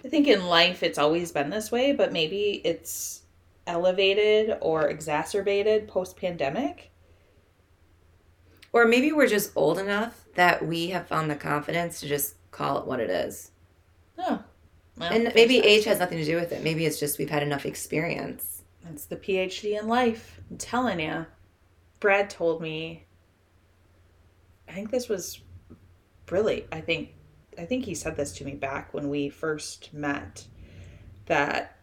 I 0.03 0.09
think 0.09 0.27
in 0.27 0.45
life 0.45 0.83
it's 0.83 0.99
always 0.99 1.31
been 1.31 1.49
this 1.49 1.71
way, 1.71 1.91
but 1.93 2.13
maybe 2.13 2.61
it's 2.63 3.23
elevated 3.65 4.59
or 4.61 4.89
exacerbated 4.89 5.87
post 5.87 6.17
pandemic. 6.17 6.91
Or 8.71 8.85
maybe 8.85 9.11
we're 9.11 9.25
just 9.25 9.53
old 9.55 9.79
enough 9.79 10.25
that 10.35 10.67
we 10.67 10.89
have 10.89 11.07
found 11.07 11.31
the 11.31 11.35
confidence 11.35 11.99
to 12.01 12.07
just 12.07 12.35
call 12.51 12.77
it 12.77 12.85
what 12.85 12.99
it 12.99 13.09
is. 13.09 13.49
Oh. 14.17 14.43
well, 14.97 15.11
and 15.11 15.31
maybe 15.35 15.59
that. 15.59 15.67
age 15.67 15.85
has 15.85 15.99
nothing 15.99 16.17
to 16.17 16.25
do 16.25 16.35
with 16.35 16.51
it. 16.51 16.63
Maybe 16.63 16.85
it's 16.85 16.99
just 16.99 17.17
we've 17.17 17.29
had 17.29 17.43
enough 17.43 17.65
experience. 17.65 18.63
That's 18.83 19.05
the 19.05 19.17
PhD 19.17 19.79
in 19.79 19.87
life. 19.87 20.39
I'm 20.49 20.57
telling 20.57 20.99
you. 20.99 21.25
Brad 21.99 22.29
told 22.29 22.61
me. 22.61 23.05
I 24.67 24.73
think 24.73 24.91
this 24.91 25.09
was 25.09 25.41
really. 26.29 26.67
I 26.71 26.81
think. 26.81 27.13
I 27.57 27.65
think 27.65 27.85
he 27.85 27.95
said 27.95 28.17
this 28.17 28.33
to 28.33 28.45
me 28.45 28.53
back 28.53 28.93
when 28.93 29.09
we 29.09 29.29
first 29.29 29.93
met. 29.93 30.45
That 31.27 31.79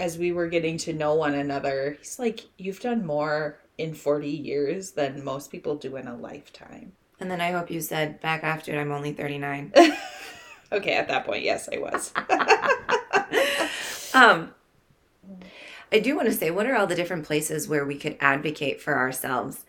as 0.00 0.16
we 0.16 0.32
were 0.32 0.46
getting 0.46 0.78
to 0.78 0.92
know 0.92 1.14
one 1.14 1.34
another, 1.34 1.96
he's 1.98 2.18
like, 2.18 2.46
"You've 2.56 2.80
done 2.80 3.04
more 3.04 3.58
in 3.76 3.94
forty 3.94 4.30
years 4.30 4.92
than 4.92 5.24
most 5.24 5.50
people 5.50 5.76
do 5.76 5.96
in 5.96 6.08
a 6.08 6.16
lifetime." 6.16 6.92
And 7.20 7.30
then 7.30 7.40
I 7.40 7.50
hope 7.50 7.70
you 7.70 7.80
said 7.80 8.20
back 8.20 8.44
after 8.44 8.78
I'm 8.78 8.92
only 8.92 9.12
39. 9.12 9.72
Okay, 10.72 10.92
at 10.92 11.08
that 11.08 11.24
point, 11.24 11.42
yes, 11.42 11.68
I 11.72 11.78
was. 11.78 12.12
um, 14.14 14.54
I 15.92 16.00
do 16.00 16.16
want 16.16 16.28
to 16.28 16.34
say, 16.34 16.50
what 16.50 16.66
are 16.66 16.76
all 16.76 16.86
the 16.86 16.94
different 16.94 17.24
places 17.24 17.68
where 17.68 17.84
we 17.84 17.96
could 17.96 18.16
advocate 18.20 18.80
for 18.80 18.96
ourselves? 18.96 19.64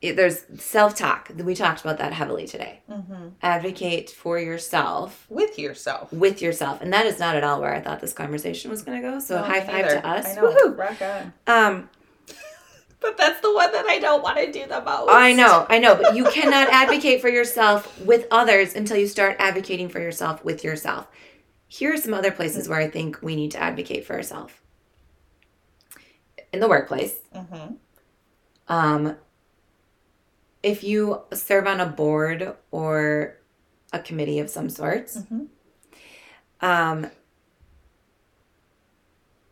It- 0.00 0.16
There's 0.16 0.44
self 0.58 0.94
talk. 0.96 1.30
We 1.36 1.54
talked 1.54 1.82
about 1.82 1.98
that 1.98 2.12
heavily 2.12 2.46
today. 2.46 2.80
hmm 2.90 3.28
Advocate 3.42 4.10
for 4.10 4.38
yourself 4.38 5.26
With 5.28 5.58
yourself. 5.58 6.12
with 6.12 6.42
yourself. 6.42 6.80
And 6.80 6.92
that 6.92 7.06
is 7.06 7.18
not 7.18 7.36
at 7.36 7.44
all 7.44 7.60
where 7.60 7.74
I 7.74 7.80
thought 7.80 8.00
this 8.00 8.12
conversation 8.12 8.70
was 8.70 8.82
going 8.82 9.00
to 9.00 9.08
go. 9.08 9.20
So, 9.20 9.36
No, 9.36 9.42
high 9.44 9.60
five 9.60 9.86
neither. 9.86 10.00
to 10.00 10.06
us. 10.06 10.26
I 10.26 10.34
know. 10.40 10.52
Woohoo! 10.54 10.78
Rock 10.78 11.02
on. 11.02 11.32
Um, 11.46 11.90
But 13.02 13.18
that's 13.18 13.40
the 13.40 13.52
one 13.52 13.70
that 13.72 13.86
I 13.86 13.98
don't 13.98 14.22
want 14.22 14.38
to 14.38 14.50
do 14.50 14.66
the 14.66 14.80
most. 14.80 15.08
I 15.10 15.32
know, 15.32 15.66
I 15.68 15.78
know, 15.78 15.96
but 15.96 16.14
you 16.16 16.24
cannot 16.30 16.68
advocate 16.70 17.20
for 17.20 17.28
yourself 17.28 18.00
with 18.00 18.26
others 18.30 18.74
until 18.74 18.96
you 18.96 19.06
start 19.08 19.36
advocating 19.38 19.88
for 19.88 19.98
yourself 20.00 20.44
with 20.44 20.62
yourself. 20.64 21.08
Here 21.66 21.92
are 21.94 21.96
some 21.96 22.14
other 22.14 22.30
places 22.30 22.68
where 22.68 22.78
I 22.78 22.88
think 22.88 23.20
we 23.22 23.34
need 23.34 23.50
to 23.52 23.58
advocate 23.62 24.06
for 24.06 24.14
ourselves. 24.14 24.52
In 26.52 26.60
the 26.60 26.68
workplace, 26.68 27.16
Mm-hmm. 27.34 27.74
um, 28.68 29.16
if 30.62 30.84
you 30.84 31.22
serve 31.32 31.66
on 31.66 31.80
a 31.80 31.86
board 31.86 32.54
or 32.70 33.38
a 33.92 33.98
committee 33.98 34.38
of 34.38 34.48
some 34.50 34.68
sorts, 34.70 35.16
Mm-hmm. 35.18 35.44
um, 36.64 37.10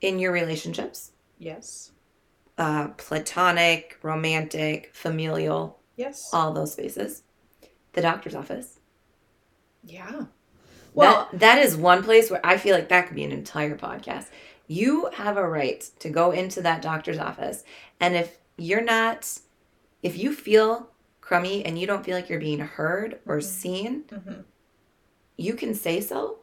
in 0.00 0.18
your 0.18 0.32
relationships, 0.32 1.12
Yes. 1.38 1.90
Uh, 2.60 2.88
platonic, 2.96 3.98
romantic, 4.02 4.90
familial, 4.94 5.78
Yes. 5.96 6.30
all 6.32 6.52
those 6.52 6.72
spaces, 6.74 7.22
the 7.94 8.02
doctor's 8.02 8.34
office. 8.36 8.78
yeah. 9.82 10.26
Well, 10.92 11.28
that, 11.32 11.40
that 11.40 11.58
is 11.64 11.76
one 11.76 12.02
place 12.02 12.30
where 12.30 12.44
I 12.44 12.56
feel 12.58 12.74
like 12.74 12.88
that 12.88 13.06
could 13.06 13.14
be 13.16 13.24
an 13.24 13.32
entire 13.32 13.76
podcast. 13.76 14.26
You 14.66 15.08
have 15.14 15.36
a 15.36 15.48
right 15.48 15.80
to 16.00 16.10
go 16.10 16.32
into 16.32 16.60
that 16.62 16.82
doctor's 16.82 17.18
office. 17.18 17.62
And 18.00 18.16
if 18.16 18.38
you're 18.58 18.82
not, 18.82 19.38
if 20.02 20.18
you 20.18 20.34
feel 20.34 20.88
crummy 21.20 21.64
and 21.64 21.78
you 21.78 21.86
don't 21.86 22.04
feel 22.04 22.16
like 22.16 22.28
you're 22.28 22.40
being 22.40 22.58
heard 22.58 23.20
or 23.24 23.38
Mhm. 23.38 23.42
seen, 23.44 24.02
Mhm. 24.08 24.44
you 25.36 25.54
can 25.54 25.74
say 25.74 26.00
so 26.00 26.40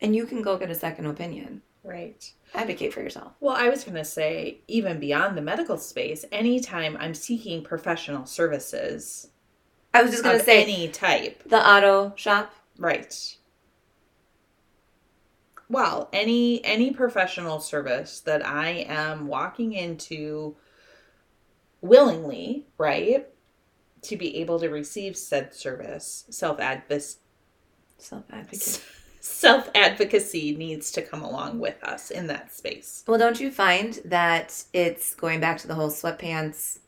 and 0.00 0.14
you 0.16 0.26
can 0.26 0.42
go 0.42 0.58
get 0.58 0.70
a 0.70 0.74
second 0.74 1.06
opinion. 1.06 1.62
right. 1.84 2.32
Advocate 2.54 2.92
for 2.92 3.00
yourself. 3.00 3.32
Well, 3.40 3.56
I 3.56 3.68
was 3.68 3.84
going 3.84 3.96
to 3.96 4.04
say, 4.04 4.58
even 4.68 5.00
beyond 5.00 5.36
the 5.36 5.42
medical 5.42 5.76
space, 5.76 6.24
anytime 6.30 6.96
I'm 7.00 7.14
seeking 7.14 7.64
professional 7.64 8.26
services 8.26 9.28
I 9.94 10.02
was 10.02 10.10
just 10.10 10.24
going 10.24 10.38
to 10.38 10.44
say 10.44 10.62
any 10.64 10.88
type, 10.88 11.44
the 11.46 11.56
auto 11.56 12.12
shop. 12.16 12.52
right? 12.78 13.36
Well, 15.68 16.08
any 16.12 16.64
any 16.64 16.90
professional 16.90 17.60
service 17.60 18.18
that 18.20 18.44
I 18.44 18.70
am 18.88 19.28
walking 19.28 19.72
into 19.72 20.56
willingly, 21.80 22.66
right, 22.76 23.28
to 24.02 24.16
be 24.16 24.36
able 24.38 24.58
to 24.58 24.68
receive 24.68 25.16
said 25.16 25.54
service, 25.54 26.24
self 26.28 26.58
advocacy 26.58 27.18
Self 27.98 28.24
advocate. 28.30 28.82
Self 29.24 29.70
advocacy 29.74 30.54
needs 30.54 30.90
to 30.92 31.00
come 31.00 31.22
along 31.22 31.58
with 31.58 31.82
us 31.82 32.10
in 32.10 32.26
that 32.26 32.54
space. 32.54 33.02
Well, 33.06 33.18
don't 33.18 33.40
you 33.40 33.50
find 33.50 33.98
that 34.04 34.64
it's 34.74 35.14
going 35.14 35.40
back 35.40 35.56
to 35.58 35.66
the 35.66 35.74
whole 35.74 35.90
sweatpants 35.90 36.80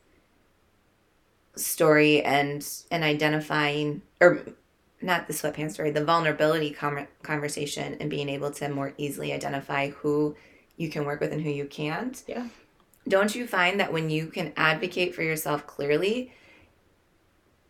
story 1.55 2.21
and 2.21 2.67
and 2.91 3.03
identifying 3.03 4.03
or 4.21 4.45
not 5.01 5.25
the 5.25 5.33
sweatpants 5.33 5.71
story, 5.71 5.89
the 5.89 6.05
vulnerability 6.05 6.69
com- 6.69 7.07
conversation 7.23 7.97
and 7.99 8.09
being 8.09 8.29
able 8.29 8.51
to 8.51 8.69
more 8.69 8.93
easily 8.97 9.33
identify 9.33 9.89
who 9.89 10.35
you 10.75 10.89
can 10.89 11.05
work 11.05 11.19
with 11.19 11.31
and 11.31 11.41
who 11.41 11.49
you 11.49 11.65
can't. 11.65 12.23
Yeah. 12.27 12.47
Don't 13.07 13.33
you 13.33 13.47
find 13.47 13.79
that 13.79 13.91
when 13.91 14.11
you 14.11 14.27
can 14.27 14.53
advocate 14.57 15.15
for 15.15 15.23
yourself 15.23 15.65
clearly, 15.65 16.33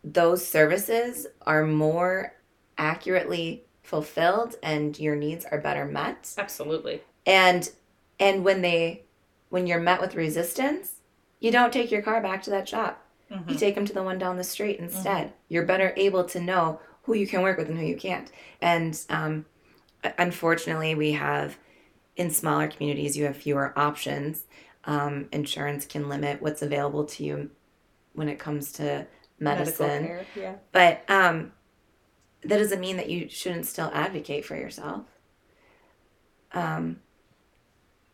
those 0.04 0.46
services 0.46 1.26
are 1.46 1.64
more 1.64 2.34
accurately 2.76 3.64
fulfilled 3.88 4.54
and 4.62 4.98
your 4.98 5.16
needs 5.16 5.46
are 5.50 5.58
better 5.58 5.84
met? 5.86 6.34
Absolutely. 6.36 7.00
and 7.26 7.70
and 8.20 8.44
when 8.44 8.60
they 8.62 9.04
when 9.48 9.66
you're 9.66 9.80
met 9.80 10.00
with 10.00 10.14
resistance 10.14 10.96
you 11.40 11.50
don't 11.50 11.72
take 11.72 11.90
your 11.90 12.02
car 12.02 12.20
back 12.20 12.42
to 12.42 12.50
that 12.50 12.68
shop 12.68 13.04
Mhm. 13.30 13.50
you 13.50 13.56
take 13.56 13.74
them 13.74 13.84
to 13.86 13.92
the 13.92 14.02
one 14.02 14.18
down 14.18 14.36
the 14.36 14.44
street 14.44 14.78
instead 14.78 15.32
you're 15.48 15.64
better 15.66 15.92
able 15.96 16.24
to 16.24 16.40
know 16.40 16.80
who 17.04 17.14
you 17.14 17.26
can 17.26 17.42
work 17.42 17.56
with 17.58 17.68
and 17.68 17.78
who 17.78 17.84
you 17.86 17.96
can't 17.96 18.30
and 18.60 19.04
um, 19.10 19.44
unfortunately 20.18 20.94
we 20.94 21.12
have 21.12 21.58
in 22.16 22.30
smaller 22.30 22.68
communities 22.68 23.16
you 23.16 23.24
have 23.24 23.36
fewer 23.36 23.72
options 23.78 24.44
um, 24.84 25.28
insurance 25.32 25.84
can 25.86 26.08
limit 26.08 26.40
what's 26.42 26.62
available 26.62 27.04
to 27.04 27.22
you 27.24 27.50
when 28.14 28.28
it 28.28 28.38
comes 28.38 28.72
to 28.72 29.06
medicine 29.38 30.06
care, 30.06 30.26
yeah. 30.34 30.54
but 30.72 31.02
um, 31.10 31.52
that 32.48 32.58
doesn't 32.58 32.80
mean 32.80 32.96
that 32.96 33.10
you 33.10 33.28
shouldn't 33.28 33.66
still 33.66 33.90
advocate 33.92 34.44
for 34.44 34.56
yourself. 34.56 35.02
Um, 36.52 37.00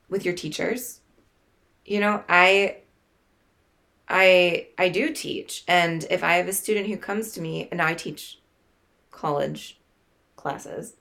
with 0.09 0.25
your 0.25 0.35
teachers, 0.35 1.01
you 1.85 2.01
know, 2.01 2.25
I, 2.29 2.79
I, 4.09 4.68
I 4.77 4.88
do 4.88 5.12
teach, 5.12 5.64
and 5.68 6.05
if 6.11 6.23
I 6.25 6.35
have 6.35 6.49
a 6.49 6.53
student 6.53 6.88
who 6.88 6.97
comes 6.97 7.33
to 7.33 7.40
me, 7.40 7.68
and 7.70 7.81
I 7.81 7.94
teach 7.94 8.40
college 9.11 9.79
classes, 10.37 10.94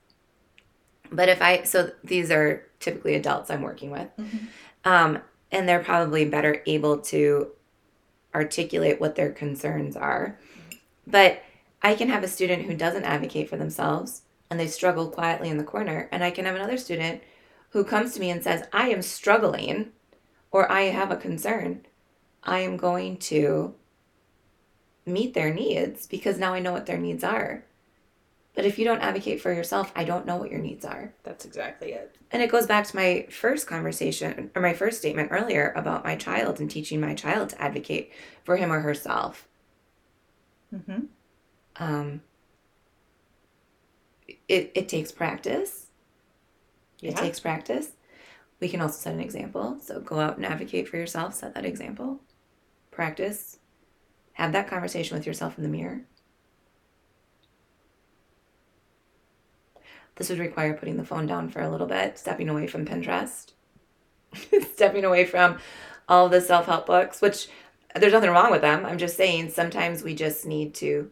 but 1.12 1.28
if 1.28 1.42
I, 1.42 1.64
so 1.64 1.92
these 2.04 2.32
are 2.32 2.66
typically 2.80 3.16
adults 3.16 3.50
I'm 3.50 3.62
working 3.62 3.92
with, 3.92 4.08
Mhm. 4.18 4.48
um, 4.86 5.22
and 5.52 5.68
they're 5.68 5.84
probably 5.84 6.26
better 6.26 6.62
able 6.66 7.00
to 7.00 7.52
articulate 8.34 9.00
what 9.02 9.16
their 9.16 9.32
concerns 9.32 9.96
are. 9.96 10.40
But 11.06 11.44
I 11.84 11.96
can 11.96 12.10
have 12.10 12.24
a 12.24 12.28
student 12.28 12.64
who 12.64 12.76
doesn't 12.76 13.04
advocate 13.04 13.50
for 13.50 13.58
themselves 13.58 14.22
and 14.50 14.60
they 14.60 14.68
struggle 14.68 15.10
quietly 15.10 15.50
in 15.50 15.58
the 15.58 15.64
corner, 15.64 16.08
and 16.12 16.24
I 16.24 16.30
can 16.30 16.46
have 16.46 16.56
another 16.56 16.78
student 16.78 17.24
who 17.72 17.84
comes 17.84 18.14
to 18.14 18.20
me 18.20 18.30
and 18.30 18.44
says, 18.44 18.68
I 18.72 18.90
am 18.90 19.02
struggling 19.02 19.92
or 20.52 20.72
I 20.72 20.84
have 20.84 21.10
a 21.10 21.18
concern. 21.18 21.86
I 22.44 22.60
am 22.60 22.78
going 22.78 23.18
to 23.18 23.74
meet 25.08 25.34
their 25.34 25.52
needs 25.52 26.06
because 26.06 26.38
now 26.38 26.54
I 26.54 26.60
know 26.60 26.72
what 26.72 26.86
their 26.86 27.00
needs 27.00 27.24
are. 27.24 27.66
But 28.54 28.66
if 28.66 28.78
you 28.78 28.86
don't 28.86 29.02
advocate 29.02 29.42
for 29.42 29.52
yourself, 29.52 29.92
I 29.96 30.04
don't 30.04 30.28
know 30.28 30.38
what 30.38 30.52
your 30.52 30.60
needs 30.60 30.86
are. 30.86 31.12
That's 31.24 31.46
exactly 31.46 31.94
it. 31.94 32.16
And 32.32 32.44
it 32.44 32.52
goes 32.52 32.68
back 32.68 32.86
to 32.86 32.96
my 32.96 33.26
first 33.32 33.66
conversation 33.66 34.52
or 34.54 34.62
my 34.62 34.74
first 34.74 35.00
statement 35.00 35.32
earlier 35.32 35.74
about 35.76 36.04
my 36.04 36.16
child 36.16 36.60
and 36.60 36.70
teaching 36.70 37.02
my 37.02 37.16
child 37.16 37.50
to 37.50 37.62
advocate 37.62 38.12
for 38.44 38.58
him 38.58 38.72
or 38.72 38.82
herself. 38.82 39.48
Mm-hmm. 40.74 41.06
Um, 41.84 42.22
it, 44.48 44.72
it 44.74 44.88
takes 44.88 45.12
practice. 45.12 45.88
Yeah. 47.00 47.12
It 47.12 47.18
takes 47.18 47.40
practice. 47.40 47.92
We 48.62 48.70
can 48.70 48.80
also 48.80 48.98
set 48.98 49.14
an 49.14 49.20
example. 49.20 49.78
So 49.82 50.00
go 50.00 50.20
out 50.20 50.38
and 50.38 50.46
advocate 50.46 50.88
for 50.88 50.96
yourself, 50.96 51.34
set 51.34 51.54
that 51.56 51.66
example, 51.66 52.22
practice, 52.92 53.60
have 54.34 54.54
that 54.54 54.70
conversation 54.70 55.18
with 55.18 55.28
yourself 55.28 55.58
in 55.58 55.64
the 55.64 55.70
mirror. 55.70 56.04
This 60.16 60.30
would 60.30 60.40
require 60.40 60.74
putting 60.74 60.96
the 60.96 61.04
phone 61.04 61.26
down 61.26 61.50
for 61.50 61.62
a 61.62 61.70
little 61.70 61.88
bit, 61.88 62.18
stepping 62.18 62.48
away 62.48 62.68
from 62.68 62.86
Pinterest, 62.86 63.52
stepping 64.74 65.04
away 65.04 65.26
from 65.26 65.58
all 66.08 66.30
the 66.30 66.40
self 66.40 66.68
help 66.68 66.86
books, 66.86 67.20
which 67.20 67.50
there's 67.96 68.14
nothing 68.14 68.30
wrong 68.30 68.52
with 68.52 68.62
them. 68.62 68.86
I'm 68.86 68.98
just 68.98 69.18
saying 69.18 69.50
sometimes 69.50 70.04
we 70.04 70.16
just 70.16 70.46
need 70.46 70.76
to 70.76 71.12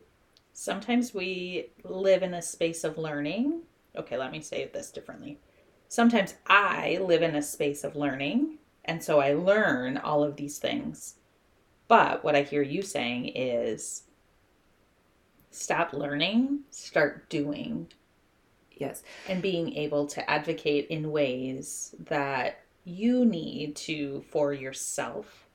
Sometimes 0.61 1.11
we 1.11 1.71
live 1.83 2.21
in 2.21 2.35
a 2.35 2.41
space 2.43 2.83
of 2.83 2.99
learning. 2.99 3.61
Okay, 3.95 4.15
let 4.15 4.31
me 4.31 4.41
say 4.41 4.69
this 4.71 4.91
differently. 4.91 5.39
Sometimes 5.87 6.35
I 6.45 6.99
live 7.01 7.23
in 7.23 7.33
a 7.33 7.41
space 7.41 7.83
of 7.83 7.95
learning, 7.95 8.59
and 8.85 9.03
so 9.03 9.19
I 9.19 9.33
learn 9.33 9.97
all 9.97 10.23
of 10.23 10.35
these 10.35 10.59
things. 10.59 11.15
But 11.87 12.23
what 12.23 12.35
I 12.35 12.43
hear 12.43 12.61
you 12.61 12.83
saying 12.83 13.29
is 13.29 14.03
stop 15.49 15.93
learning, 15.93 16.59
start 16.69 17.27
doing, 17.27 17.91
Yes. 18.69 19.01
and 19.27 19.41
being 19.41 19.73
able 19.73 20.05
to 20.05 20.29
advocate 20.29 20.87
in 20.89 21.11
ways 21.11 21.95
that 21.97 22.59
you 22.83 23.25
need 23.25 23.75
to 23.77 24.23
for 24.29 24.53
yourself. 24.53 25.47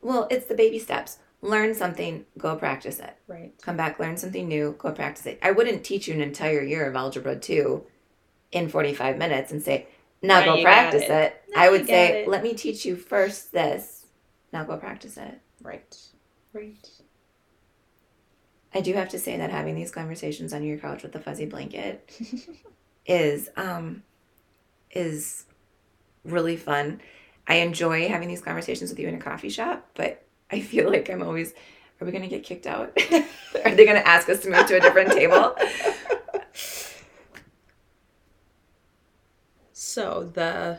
Well, 0.00 0.26
it's 0.32 0.46
the 0.46 0.56
baby 0.56 0.80
steps. 0.80 1.18
Learn 1.42 1.74
something, 1.74 2.24
go 2.38 2.54
practice 2.56 3.00
it. 3.00 3.16
Right. 3.26 3.52
Come 3.60 3.76
back, 3.76 3.98
learn 3.98 4.16
something 4.16 4.46
new, 4.46 4.76
go 4.78 4.92
practice 4.92 5.26
it. 5.26 5.40
I 5.42 5.50
wouldn't 5.50 5.84
teach 5.84 6.06
you 6.06 6.14
an 6.14 6.20
entire 6.20 6.62
year 6.62 6.88
of 6.88 6.94
Algebra 6.94 7.36
2 7.36 7.84
in 8.52 8.68
45 8.68 9.18
minutes 9.18 9.50
and 9.50 9.60
say, 9.62 9.88
now, 10.22 10.38
Now 10.40 10.56
go 10.56 10.62
practice 10.62 11.02
it. 11.02 11.10
it. 11.10 11.42
I 11.56 11.68
would 11.68 11.86
say, 11.86 12.22
it. 12.22 12.28
let 12.28 12.44
me 12.44 12.54
teach 12.54 12.84
you 12.84 12.94
first 12.94 13.50
this. 13.50 14.06
Now 14.52 14.62
go 14.62 14.76
practice 14.76 15.16
it. 15.16 15.40
Right. 15.60 15.96
Right. 16.52 16.88
I 18.74 18.80
do 18.80 18.94
have 18.94 19.08
to 19.10 19.18
say 19.18 19.36
that 19.36 19.50
having 19.50 19.74
these 19.74 19.90
conversations 19.90 20.52
on 20.52 20.62
your 20.62 20.78
couch 20.78 21.02
with 21.02 21.12
the 21.12 21.20
fuzzy 21.20 21.46
blanket 21.46 22.10
is 23.06 23.50
um 23.56 24.02
is 24.90 25.44
really 26.24 26.56
fun. 26.56 27.00
I 27.46 27.56
enjoy 27.56 28.08
having 28.08 28.28
these 28.28 28.40
conversations 28.40 28.90
with 28.90 28.98
you 28.98 29.08
in 29.08 29.14
a 29.14 29.18
coffee 29.20 29.48
shop, 29.48 29.90
but 29.94 30.24
I 30.52 30.60
feel 30.60 30.90
like 30.90 31.10
I'm 31.10 31.22
always 31.22 31.54
are 32.00 32.04
we 32.04 32.10
going 32.10 32.22
to 32.22 32.28
get 32.28 32.42
kicked 32.42 32.66
out? 32.66 32.96
are 33.64 33.74
they 33.74 33.84
going 33.84 34.00
to 34.00 34.06
ask 34.06 34.28
us 34.28 34.40
to 34.40 34.50
move 34.50 34.66
to 34.66 34.76
a 34.76 34.80
different 34.80 35.12
table? 35.12 35.56
So 39.92 40.30
the 40.32 40.78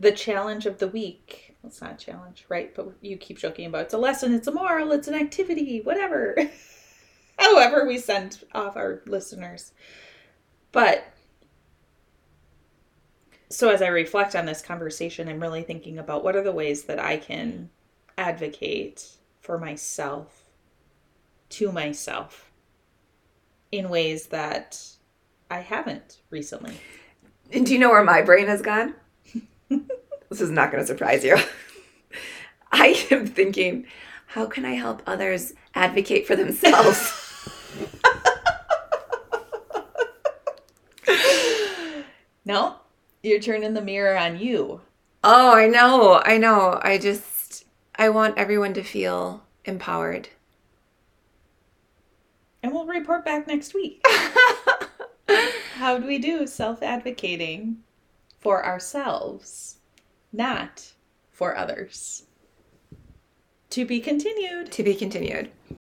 the 0.00 0.10
challenge 0.10 0.66
of 0.66 0.78
the 0.78 0.88
week. 0.88 1.54
It's 1.62 1.80
not 1.80 1.92
a 1.92 2.04
challenge, 2.04 2.44
right? 2.48 2.74
But 2.74 2.88
you 3.02 3.16
keep 3.16 3.38
joking 3.38 3.66
about 3.66 3.82
it's 3.82 3.94
a 3.94 3.98
lesson, 3.98 4.34
it's 4.34 4.48
a 4.48 4.52
moral, 4.52 4.90
it's 4.90 5.06
an 5.06 5.14
activity, 5.14 5.80
whatever. 5.80 6.36
However, 7.38 7.86
we 7.86 7.98
send 7.98 8.40
off 8.52 8.76
our 8.76 9.00
listeners. 9.06 9.70
But 10.72 11.06
so 13.54 13.68
as 13.70 13.82
I 13.82 13.88
reflect 13.88 14.34
on 14.34 14.46
this 14.46 14.62
conversation, 14.62 15.28
I'm 15.28 15.40
really 15.40 15.62
thinking 15.62 15.98
about 15.98 16.24
what 16.24 16.36
are 16.36 16.42
the 16.42 16.52
ways 16.52 16.84
that 16.84 16.98
I 16.98 17.16
can 17.16 17.70
advocate 18.18 19.08
for 19.40 19.58
myself 19.58 20.50
to 21.50 21.70
myself 21.70 22.50
in 23.70 23.88
ways 23.88 24.26
that 24.26 24.82
I 25.50 25.60
haven't 25.60 26.20
recently. 26.30 26.76
And 27.52 27.66
do 27.66 27.72
you 27.72 27.78
know 27.78 27.90
where 27.90 28.04
my 28.04 28.22
brain 28.22 28.46
has 28.46 28.62
gone? 28.62 28.94
this 29.68 30.40
is 30.40 30.50
not 30.50 30.72
going 30.72 30.82
to 30.82 30.86
surprise 30.86 31.24
you. 31.24 31.36
I 32.72 33.06
am 33.10 33.26
thinking, 33.26 33.86
how 34.26 34.46
can 34.46 34.64
I 34.64 34.74
help 34.74 35.02
others 35.06 35.52
advocate 35.74 36.26
for 36.26 36.34
themselves? 36.34 37.20
No, 42.46 42.76
you're 43.24 43.40
turning 43.40 43.74
the 43.74 43.80
mirror 43.80 44.16
on 44.16 44.38
you. 44.38 44.82
oh, 45.24 45.54
I 45.56 45.66
know. 45.66 46.20
I 46.24 46.36
know. 46.38 46.78
I 46.82 46.98
just 46.98 47.64
I 47.96 48.10
want 48.10 48.36
everyone 48.38 48.74
to 48.74 48.82
feel 48.82 49.42
empowered. 49.64 50.28
And 52.62 52.72
we'll 52.72 52.86
report 52.86 53.24
back 53.24 53.46
next 53.46 53.74
week. 53.74 54.04
How 55.74 55.98
do 55.98 56.06
we 56.06 56.18
do 56.18 56.46
self 56.46 56.82
advocating 56.82 57.78
for 58.40 58.64
ourselves, 58.64 59.76
not 60.32 60.92
for 61.30 61.56
others? 61.56 62.24
To 63.70 63.84
be 63.84 64.00
continued. 64.00 64.70
to 64.72 64.82
be 64.82 64.94
continued. 64.94 65.50